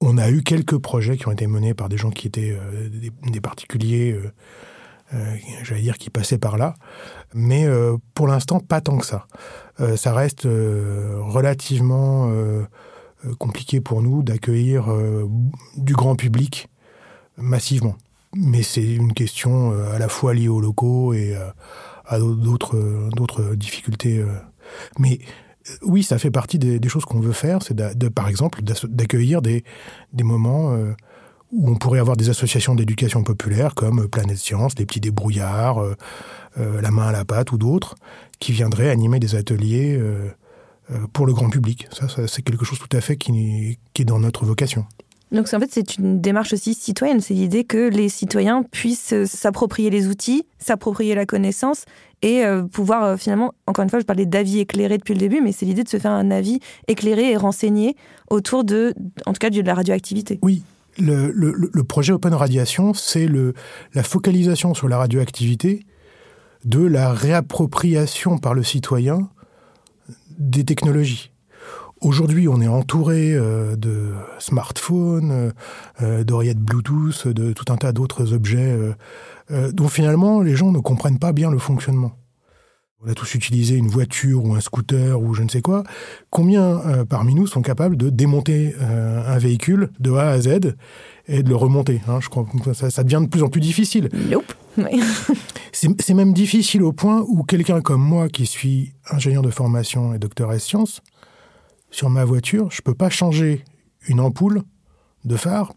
On 0.00 0.18
a 0.18 0.30
eu 0.30 0.42
quelques 0.42 0.78
projets 0.78 1.16
qui 1.16 1.28
ont 1.28 1.32
été 1.32 1.46
menés 1.46 1.74
par 1.74 1.88
des 1.88 1.96
gens 1.96 2.10
qui 2.10 2.26
étaient 2.26 2.56
euh, 2.58 2.88
des, 3.22 3.40
particuliers, 3.40 4.18
euh, 5.14 5.34
j'allais 5.62 5.82
dire, 5.82 5.98
qui 5.98 6.10
passaient 6.10 6.38
par 6.38 6.56
là, 6.56 6.74
mais 7.34 7.66
pour 8.14 8.26
l'instant, 8.26 8.60
pas 8.60 8.80
tant 8.80 8.98
que 8.98 9.06
ça. 9.06 9.26
Ça 9.96 10.12
reste 10.12 10.44
relativement 10.44 12.32
compliqué 13.38 13.80
pour 13.80 14.02
nous 14.02 14.22
d'accueillir 14.22 14.86
du 15.76 15.92
grand 15.94 16.16
public 16.16 16.68
massivement. 17.36 17.96
Mais 18.34 18.62
c'est 18.62 18.94
une 18.94 19.12
question 19.12 19.72
à 19.72 19.98
la 19.98 20.08
fois 20.08 20.32
liée 20.32 20.48
aux 20.48 20.60
locaux 20.60 21.12
et 21.12 21.36
à 22.06 22.18
d'autres 22.18 23.54
difficultés. 23.54 24.24
Euh. 24.72 24.92
Mais 24.98 25.18
euh, 25.68 25.74
oui, 25.82 26.02
ça 26.02 26.18
fait 26.18 26.30
partie 26.30 26.58
des, 26.58 26.88
choses 26.88 27.04
qu'on 27.04 27.20
veut 27.20 27.32
faire, 27.32 27.62
c'est 27.62 27.76
par 28.10 28.28
exemple 28.28 28.62
d'accueillir 28.62 29.42
des, 29.42 29.64
moments 30.22 30.72
euh, 30.72 30.92
où 31.52 31.70
on 31.70 31.76
pourrait 31.76 32.00
avoir 32.00 32.16
des 32.16 32.30
associations 32.30 32.74
d'éducation 32.74 33.22
populaire 33.22 33.74
comme 33.74 34.08
Planète 34.08 34.38
Science, 34.38 34.78
les 34.78 34.86
petits 34.86 35.00
débrouillards, 35.00 35.78
euh, 35.78 35.94
euh, 36.58 36.80
La 36.80 36.90
main 36.90 37.08
à 37.08 37.12
la 37.12 37.24
pâte 37.24 37.52
ou 37.52 37.58
d'autres, 37.58 37.94
qui 38.38 38.52
viendraient 38.52 38.90
animer 38.90 39.20
des 39.20 39.34
ateliers 39.34 39.96
euh, 39.98 40.28
euh, 40.90 41.06
pour 41.12 41.26
le 41.26 41.32
grand 41.32 41.50
public. 41.50 41.88
Ça, 41.92 42.06
c'est 42.26 42.42
quelque 42.42 42.64
chose 42.64 42.78
tout 42.78 42.94
à 42.96 43.00
fait 43.00 43.16
qui 43.16 43.78
est 43.98 44.04
dans 44.04 44.18
notre 44.18 44.44
vocation. 44.44 44.86
Donc 45.32 45.52
en 45.52 45.58
fait, 45.60 45.70
c'est 45.72 45.96
une 45.96 46.20
démarche 46.20 46.52
aussi 46.52 46.74
citoyenne. 46.74 47.20
C'est 47.20 47.34
l'idée 47.34 47.64
que 47.64 47.88
les 47.88 48.10
citoyens 48.10 48.62
puissent 48.62 49.14
euh, 49.14 49.24
s'approprier 49.24 49.88
les 49.88 50.06
outils, 50.06 50.46
s'approprier 50.58 51.14
la 51.14 51.24
connaissance 51.24 51.86
et 52.20 52.44
euh, 52.44 52.64
pouvoir 52.64 53.04
euh, 53.04 53.16
finalement, 53.16 53.54
encore 53.66 53.82
une 53.82 53.88
fois, 53.88 53.98
je 53.98 54.04
parlais 54.04 54.26
d'avis 54.26 54.60
éclairé 54.60 54.98
depuis 54.98 55.14
le 55.14 55.20
début, 55.20 55.40
mais 55.40 55.52
c'est 55.52 55.64
l'idée 55.64 55.84
de 55.84 55.88
se 55.88 55.98
faire 55.98 56.12
un 56.12 56.30
avis 56.30 56.60
éclairé 56.86 57.30
et 57.30 57.36
renseigné 57.36 57.96
autour 58.28 58.62
de, 58.62 58.94
en 59.24 59.32
tout 59.32 59.38
cas, 59.38 59.48
de 59.48 59.60
la 59.62 59.74
radioactivité. 59.74 60.38
Oui. 60.42 60.62
Le, 60.98 61.32
le, 61.34 61.70
le 61.72 61.84
projet 61.84 62.12
Open 62.12 62.34
Radiation, 62.34 62.92
c'est 62.92 63.26
la 63.94 64.02
focalisation 64.02 64.74
sur 64.74 64.88
la 64.88 64.98
radioactivité 64.98 65.86
de 66.66 66.84
la 66.84 67.14
réappropriation 67.14 68.36
par 68.36 68.52
le 68.52 68.62
citoyen 68.62 69.30
des 70.38 70.64
technologies. 70.64 71.31
Aujourd'hui, 72.02 72.48
on 72.48 72.60
est 72.60 72.66
entouré 72.66 73.32
euh, 73.32 73.76
de 73.76 74.12
smartphones, 74.40 75.30
euh, 75.30 75.50
euh, 76.02 76.24
d'oreillettes 76.24 76.58
Bluetooth, 76.58 77.28
de 77.28 77.52
tout 77.52 77.72
un 77.72 77.76
tas 77.76 77.92
d'autres 77.92 78.32
objets 78.32 78.76
dont 79.50 79.88
finalement 79.88 80.40
les 80.40 80.56
gens 80.56 80.72
ne 80.72 80.78
comprennent 80.78 81.18
pas 81.18 81.32
bien 81.32 81.50
le 81.50 81.58
fonctionnement. 81.58 82.12
On 83.04 83.10
a 83.10 83.14
tous 83.14 83.34
utilisé 83.34 83.76
une 83.76 83.88
voiture 83.88 84.44
ou 84.44 84.54
un 84.54 84.60
scooter 84.60 85.20
ou 85.20 85.34
je 85.34 85.42
ne 85.42 85.48
sais 85.48 85.60
quoi. 85.60 85.82
Combien 86.30 87.04
parmi 87.08 87.34
nous 87.34 87.46
sont 87.46 87.60
capables 87.60 87.96
de 87.96 88.08
démonter 88.08 88.74
un 88.80 89.36
véhicule 89.38 89.90
de 90.00 90.12
A 90.12 90.30
à 90.30 90.40
Z 90.40 90.74
et 91.28 91.42
de 91.42 91.48
le 91.48 91.56
remonter 91.56 92.00
hein? 92.08 92.18
Je 92.20 92.28
crois 92.28 92.46
que 92.64 92.72
ça, 92.72 92.90
ça, 92.90 93.02
devient 93.02 93.20
de 93.22 93.28
plus 93.28 93.42
en 93.42 93.48
plus 93.48 93.60
difficile. 93.60 94.08
Nope. 94.30 94.54
C'est 95.72 96.14
même 96.14 96.32
difficile 96.32 96.82
au 96.82 96.92
point 96.92 97.24
où 97.26 97.42
quelqu'un 97.42 97.80
comme 97.82 98.02
moi, 98.02 98.28
qui 98.28 98.46
suis 98.46 98.94
ingénieur 99.10 99.42
de 99.42 99.50
formation 99.50 100.14
et 100.14 100.18
docteur 100.18 100.50
en 100.50 100.58
sciences, 100.58 101.02
sur 101.92 102.10
ma 102.10 102.24
voiture, 102.24 102.68
je 102.72 102.80
ne 102.80 102.82
peux 102.82 102.94
pas 102.94 103.10
changer 103.10 103.64
une 104.08 104.18
ampoule 104.18 104.62
de 105.24 105.36
phare 105.36 105.72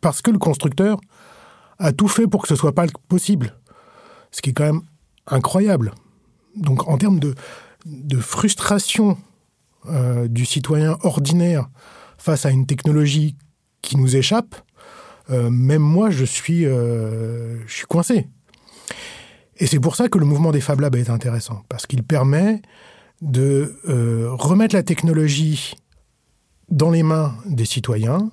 parce 0.00 0.22
que 0.22 0.30
le 0.30 0.38
constructeur 0.38 1.00
a 1.78 1.92
tout 1.92 2.06
fait 2.06 2.28
pour 2.28 2.42
que 2.42 2.48
ce 2.48 2.54
soit 2.54 2.74
pas 2.74 2.86
possible. 3.08 3.56
Ce 4.30 4.40
qui 4.40 4.50
est 4.50 4.52
quand 4.52 4.64
même 4.64 4.82
incroyable. 5.26 5.92
Donc 6.54 6.86
en 6.86 6.98
termes 6.98 7.18
de, 7.18 7.34
de 7.86 8.18
frustration 8.18 9.18
euh, 9.88 10.28
du 10.28 10.44
citoyen 10.44 10.96
ordinaire 11.02 11.68
face 12.18 12.46
à 12.46 12.50
une 12.50 12.66
technologie 12.66 13.36
qui 13.82 13.96
nous 13.96 14.16
échappe, 14.16 14.54
euh, 15.30 15.50
même 15.50 15.82
moi, 15.82 16.10
je 16.10 16.24
suis, 16.24 16.66
euh, 16.66 17.66
je 17.66 17.72
suis 17.72 17.86
coincé. 17.86 18.28
Et 19.56 19.66
c'est 19.66 19.80
pour 19.80 19.96
ça 19.96 20.08
que 20.08 20.18
le 20.18 20.26
mouvement 20.26 20.52
des 20.52 20.60
Fab 20.60 20.80
Labs 20.80 20.96
est 20.96 21.10
intéressant, 21.10 21.62
parce 21.68 21.86
qu'il 21.86 22.02
permet 22.02 22.60
de 23.24 23.74
euh, 23.88 24.28
remettre 24.32 24.76
la 24.76 24.82
technologie 24.82 25.74
dans 26.68 26.90
les 26.90 27.02
mains 27.02 27.34
des 27.46 27.64
citoyens. 27.64 28.30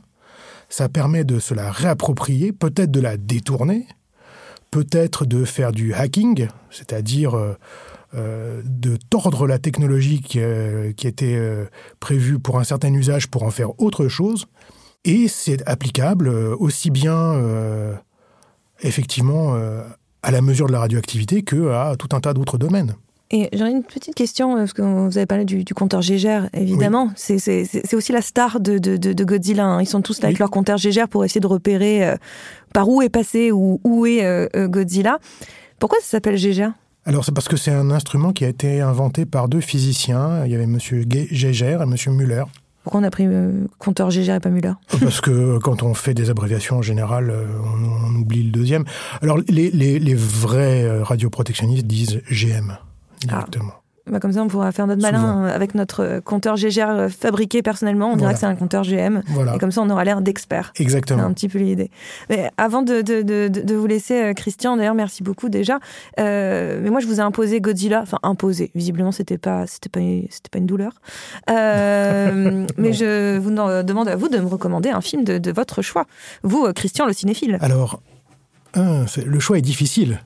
Ça 0.69 0.89
permet 0.89 1.23
de 1.23 1.39
se 1.39 1.53
la 1.53 1.71
réapproprier, 1.71 2.51
peut-être 2.51 2.91
de 2.91 2.99
la 2.99 3.17
détourner, 3.17 3.87
peut-être 4.69 5.25
de 5.25 5.45
faire 5.45 5.71
du 5.71 5.93
hacking, 5.93 6.47
c'est-à-dire 6.69 7.35
euh, 7.35 7.53
euh, 8.13 8.61
de 8.65 8.97
tordre 9.09 9.47
la 9.47 9.59
technologie 9.59 10.21
qui, 10.21 10.39
qui 10.97 11.07
était 11.07 11.39
prévue 12.01 12.39
pour 12.39 12.59
un 12.59 12.65
certain 12.65 12.93
usage 12.93 13.27
pour 13.27 13.43
en 13.43 13.51
faire 13.51 13.79
autre 13.79 14.09
chose. 14.09 14.45
Et 15.05 15.27
c'est 15.29 15.67
applicable 15.67 16.27
aussi 16.29 16.91
bien, 16.91 17.33
effectivement, 18.81 19.55
à 20.21 20.31
la 20.31 20.41
mesure 20.41 20.67
de 20.67 20.73
la 20.73 20.79
radioactivité 20.81 21.41
que 21.43 21.69
à 21.69 21.95
tout 21.97 22.09
un 22.11 22.19
tas 22.19 22.33
d'autres 22.33 22.57
domaines. 22.57 22.95
Et 23.33 23.49
j'aurais 23.53 23.71
une 23.71 23.83
petite 23.83 24.13
question, 24.13 24.55
euh, 24.55 24.59
parce 24.59 24.73
que 24.73 24.81
vous 24.81 25.17
avez 25.17 25.25
parlé 25.25 25.45
du, 25.45 25.63
compteur 25.73 26.01
Gégère, 26.01 26.49
évidemment. 26.53 27.11
C'est 27.15 27.93
aussi 27.93 28.11
la 28.11 28.21
star 28.21 28.59
de, 28.59 28.77
de, 28.77 29.23
Godzilla. 29.23 29.65
Hein. 29.65 29.81
Ils 29.81 29.87
sont 29.87 30.01
tous 30.01 30.21
là 30.21 30.27
avec 30.27 30.39
leur 30.39 30.51
compteur 30.51 30.77
Gégère 30.77 31.07
pour 31.07 31.23
essayer 31.23 31.39
de 31.39 31.47
repérer 31.47 32.07
euh, 32.07 32.15
par 32.73 32.89
où 32.89 33.01
est 33.01 33.09
passé 33.09 33.51
ou 33.51 33.79
où 33.85 34.05
est 34.05 34.25
euh, 34.25 34.67
Godzilla. 34.67 35.19
Pourquoi 35.79 35.99
ça 36.01 36.07
s'appelle 36.07 36.37
Gégère? 36.37 36.73
Alors 37.05 37.25
c'est 37.25 37.33
parce 37.33 37.47
que 37.47 37.57
c'est 37.57 37.71
un 37.71 37.89
instrument 37.89 38.31
qui 38.31 38.45
a 38.45 38.49
été 38.49 38.81
inventé 38.81 39.25
par 39.25 39.47
deux 39.47 39.61
physiciens. 39.61 40.45
Il 40.45 40.51
y 40.51 40.55
avait 40.55 40.65
M. 40.65 40.77
Gégère 41.31 41.81
et 41.81 41.85
M. 41.85 41.95
Müller. 42.13 42.43
Pourquoi 42.83 42.99
on 42.99 43.03
a 43.03 43.09
pris 43.09 43.27
compteur 43.79 44.11
Gégère 44.11 44.35
et 44.35 44.39
pas 44.39 44.49
Müller 44.49 44.73
Parce 45.01 45.21
que 45.21 45.57
quand 45.59 45.83
on 45.83 45.93
fait 45.93 46.13
des 46.13 46.29
abréviations 46.29 46.77
en 46.77 46.81
général, 46.81 47.33
on, 47.63 48.15
oublie 48.15 48.43
le 48.43 48.51
deuxième. 48.51 48.85
Alors 49.21 49.39
les, 49.47 49.71
les, 49.71 49.97
les 49.97 50.15
vrais 50.15 51.01
radioprotectionnistes 51.01 51.87
disent 51.87 52.21
GM. 52.29 52.77
Exactement. 53.23 53.73
Bah 54.09 54.19
comme 54.19 54.33
ça, 54.33 54.41
on 54.41 54.47
pourra 54.47 54.71
faire 54.71 54.87
notre 54.87 55.01
malin 55.01 55.45
avec 55.45 55.75
notre 55.75 56.21
compteur 56.25 56.55
GGR 56.57 56.89
euh, 56.89 57.09
fabriqué 57.09 57.61
personnellement. 57.61 58.11
On 58.11 58.15
dira 58.15 58.33
que 58.33 58.39
c'est 58.39 58.47
un 58.47 58.55
compteur 58.55 58.83
GM. 58.83 59.21
Et 59.53 59.59
comme 59.59 59.71
ça, 59.71 59.81
on 59.81 59.89
aura 59.89 60.03
l'air 60.03 60.21
d'expert. 60.21 60.73
Exactement. 60.77 61.19
C'est 61.19 61.25
un 61.25 61.33
petit 61.33 61.47
peu 61.47 61.59
l'idée. 61.59 61.91
Mais 62.29 62.49
avant 62.57 62.81
de, 62.81 63.01
de, 63.01 63.21
de, 63.21 63.47
de, 63.47 63.75
vous 63.75 63.85
laisser, 63.85 64.21
euh, 64.21 64.33
Christian, 64.33 64.75
d'ailleurs, 64.75 64.95
merci 64.95 65.21
beaucoup 65.21 65.49
déjà. 65.49 65.79
Euh, 66.19 66.79
mais 66.83 66.89
moi, 66.89 66.99
je 66.99 67.05
vous 67.05 67.17
ai 67.17 67.21
imposé 67.21 67.61
Godzilla. 67.61 68.01
Enfin, 68.01 68.17
imposé. 68.23 68.71
Visiblement, 68.73 69.11
c'était 69.11 69.37
pas, 69.37 69.67
c'était 69.67 69.89
pas, 69.89 69.99
c'était 70.29 70.49
pas 70.51 70.57
une 70.57 70.65
douleur. 70.65 70.93
Euh, 71.49 72.65
mais 72.77 72.93
je 72.93 73.37
vous 73.37 73.51
demande 73.51 74.07
à 74.07 74.15
vous 74.15 74.29
de 74.29 74.39
me 74.39 74.47
recommander 74.47 74.89
un 74.89 75.01
film 75.01 75.23
de, 75.23 75.37
de 75.37 75.51
votre 75.51 75.83
choix. 75.83 76.05
Vous, 76.43 76.71
Christian, 76.73 77.05
le 77.05 77.13
cinéphile. 77.13 77.59
Alors, 77.61 78.01
le 78.75 79.39
choix 79.39 79.59
est 79.59 79.61
difficile. 79.61 80.21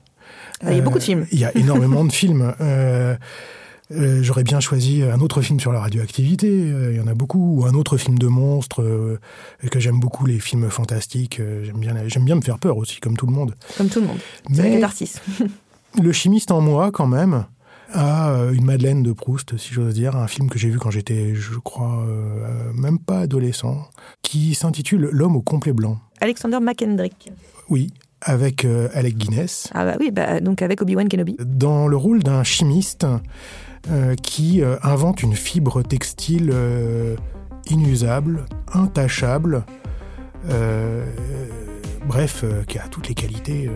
Il 0.64 0.76
y 0.76 0.80
a 0.80 0.82
beaucoup 0.82 1.00
de 1.00 1.04
films. 1.04 1.26
Il 1.32 1.40
y 1.40 1.46
a 1.46 1.56
énormément 1.58 2.06
de 2.06 2.12
films. 2.12 2.54
Euh, 2.62 3.16
euh, 3.92 4.24
j'aurais 4.24 4.44
bien 4.44 4.60
choisi 4.60 5.04
un 5.04 5.20
autre 5.20 5.42
film 5.42 5.60
sur 5.60 5.72
la 5.72 5.80
radioactivité, 5.80 6.48
euh, 6.50 6.92
il 6.92 6.98
y 6.98 7.00
en 7.00 7.08
a 7.08 7.14
beaucoup, 7.14 7.60
ou 7.60 7.66
un 7.66 7.74
autre 7.76 7.98
film 7.98 8.18
de 8.18 8.28
monstres, 8.28 9.20
que 9.70 9.80
j'aime 9.80 10.00
beaucoup, 10.00 10.26
les 10.26 10.40
films 10.40 10.70
fantastiques. 10.70 11.40
j'aime 11.64 11.78
bien, 11.78 11.96
j'aime 12.08 12.26
bien 12.26 12.36
me 12.36 12.42
faire 12.42 12.58
peur 12.58 12.78
aussi, 12.78 13.00
comme 13.00 13.16
tout 13.16 13.28
le 13.28 13.34
monde. 13.34 13.54
Comme 13.78 13.90
tout 13.90 14.02
le 14.02 14.08
monde. 14.08 14.18
Mais 14.50 14.82
le 16.02 16.12
chimiste 16.12 16.52
en 16.52 16.62
moi, 16.62 16.92
quand 16.92 17.06
même, 17.06 17.46
a 17.94 18.50
une 18.52 18.66
Madeleine 18.66 19.04
de 19.04 19.14
Proust, 19.14 19.56
si 19.58 19.72
j'ose 19.72 19.94
dire, 19.94 20.16
un 20.16 20.28
film 20.28 20.50
que 20.50 20.58
j'ai 20.58 20.70
vu 20.70 20.80
quand 20.80 20.90
j'étais, 20.90 21.36
je 21.36 21.60
crois, 21.60 22.08
même 22.74 22.98
pas 22.98 23.20
adolescent, 23.20 23.88
qui 24.24 24.56
s'intitule 24.56 25.10
L'homme 25.12 25.36
au 25.36 25.42
complet 25.42 25.74
blanc. 25.74 26.00
Alexander 26.22 26.58
McKendrick. 26.60 27.32
Oui, 27.70 27.92
avec 28.26 28.66
euh, 28.66 28.90
Alec 28.94 29.18
Guinness. 29.18 29.70
Ah 29.74 29.86
bah 29.86 29.96
oui, 30.00 30.12
bah, 30.12 30.42
donc 30.42 30.62
avec 30.62 30.82
Obi-Wan 30.82 31.08
Kenobi. 31.08 31.38
Dans 31.40 31.88
le 31.88 31.96
rôle 31.96 32.24
d'un 32.24 32.44
chimiste 32.44 33.06
euh, 33.90 34.16
qui 34.16 34.62
euh, 34.62 34.76
invente 34.84 35.22
une 35.24 35.36
fibre 35.36 35.84
textile 35.84 36.54
inusable, 37.70 38.46
intachable, 38.74 39.64
bref, 42.08 42.44
qui 42.68 42.78
a 42.78 42.88
toutes 42.90 43.08
les 43.08 43.16
qualités 43.16 43.72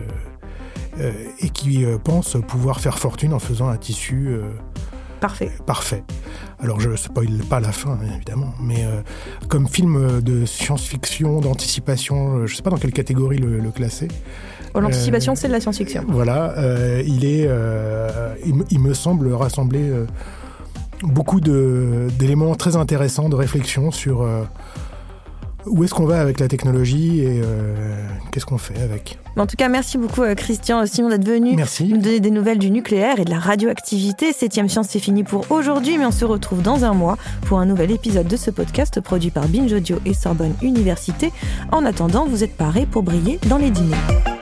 et 1.40 1.48
qui 1.48 1.84
pense 2.04 2.36
pouvoir 2.46 2.80
faire 2.80 2.98
fortune 2.98 3.32
en 3.32 3.38
faisant 3.38 3.68
un 3.68 3.76
tissu 3.76 4.36
Parfait. 5.20 5.50
Parfait. 5.66 6.02
Alors 6.62 6.80
je 6.80 6.94
spoil 6.96 7.38
pas 7.48 7.60
la 7.60 7.72
fin, 7.72 7.98
évidemment, 8.14 8.52
mais 8.60 8.84
euh, 8.84 9.00
comme 9.48 9.68
film 9.68 10.20
de 10.20 10.44
science-fiction, 10.46 11.40
d'anticipation, 11.40 12.36
euh, 12.36 12.46
je 12.46 12.52
ne 12.52 12.56
sais 12.56 12.62
pas 12.62 12.70
dans 12.70 12.76
quelle 12.76 12.92
catégorie 12.92 13.38
le, 13.38 13.70
classer. 13.70 14.08
Oh, 14.74 14.80
l'anticipation, 14.80 15.34
c'est 15.34 15.48
de 15.48 15.52
la 15.52 15.60
science-fiction. 15.60 16.04
Voilà, 16.08 16.54
euh, 16.58 17.02
il 17.06 17.24
est, 17.24 17.48
il, 18.70 18.80
me 18.80 18.94
semble 18.94 19.32
rassembler 19.32 19.90
beaucoup 21.02 21.40
d'éléments 21.40 22.54
très 22.54 22.76
intéressants 22.76 23.28
de 23.28 23.36
réflexion 23.36 23.90
sur 23.90 24.26
où 25.66 25.84
est-ce 25.84 25.94
qu'on 25.94 26.06
va 26.06 26.20
avec 26.20 26.40
la 26.40 26.48
technologie 26.48 27.20
et 27.20 27.40
euh, 27.44 27.74
qu'est-ce 28.30 28.46
qu'on 28.46 28.58
fait 28.58 28.80
avec 28.80 29.18
En 29.36 29.46
tout 29.46 29.56
cas, 29.56 29.68
merci 29.68 29.98
beaucoup 29.98 30.22
euh, 30.22 30.34
Christian 30.34 30.84
Simon 30.86 31.08
d'être 31.08 31.26
venu 31.26 31.56
nous 31.56 31.98
donner 31.98 32.20
des 32.20 32.30
nouvelles 32.30 32.58
du 32.58 32.70
nucléaire 32.70 33.18
et 33.18 33.24
de 33.24 33.30
la 33.30 33.38
radioactivité. 33.38 34.32
Septième 34.32 34.68
Science, 34.68 34.88
c'est 34.90 34.98
fini 34.98 35.24
pour 35.24 35.50
aujourd'hui, 35.50 35.98
mais 35.98 36.06
on 36.06 36.10
se 36.10 36.24
retrouve 36.24 36.62
dans 36.62 36.84
un 36.84 36.92
mois 36.92 37.16
pour 37.46 37.58
un 37.58 37.66
nouvel 37.66 37.90
épisode 37.90 38.26
de 38.26 38.36
ce 38.36 38.50
podcast 38.50 39.00
produit 39.00 39.30
par 39.30 39.48
Binge 39.48 39.72
Audio 39.72 39.98
et 40.06 40.14
Sorbonne 40.14 40.54
Université. 40.62 41.32
En 41.72 41.84
attendant, 41.84 42.26
vous 42.26 42.44
êtes 42.44 42.56
parés 42.56 42.86
pour 42.86 43.02
briller 43.02 43.38
dans 43.48 43.58
les 43.58 43.70
dîners. 43.70 44.39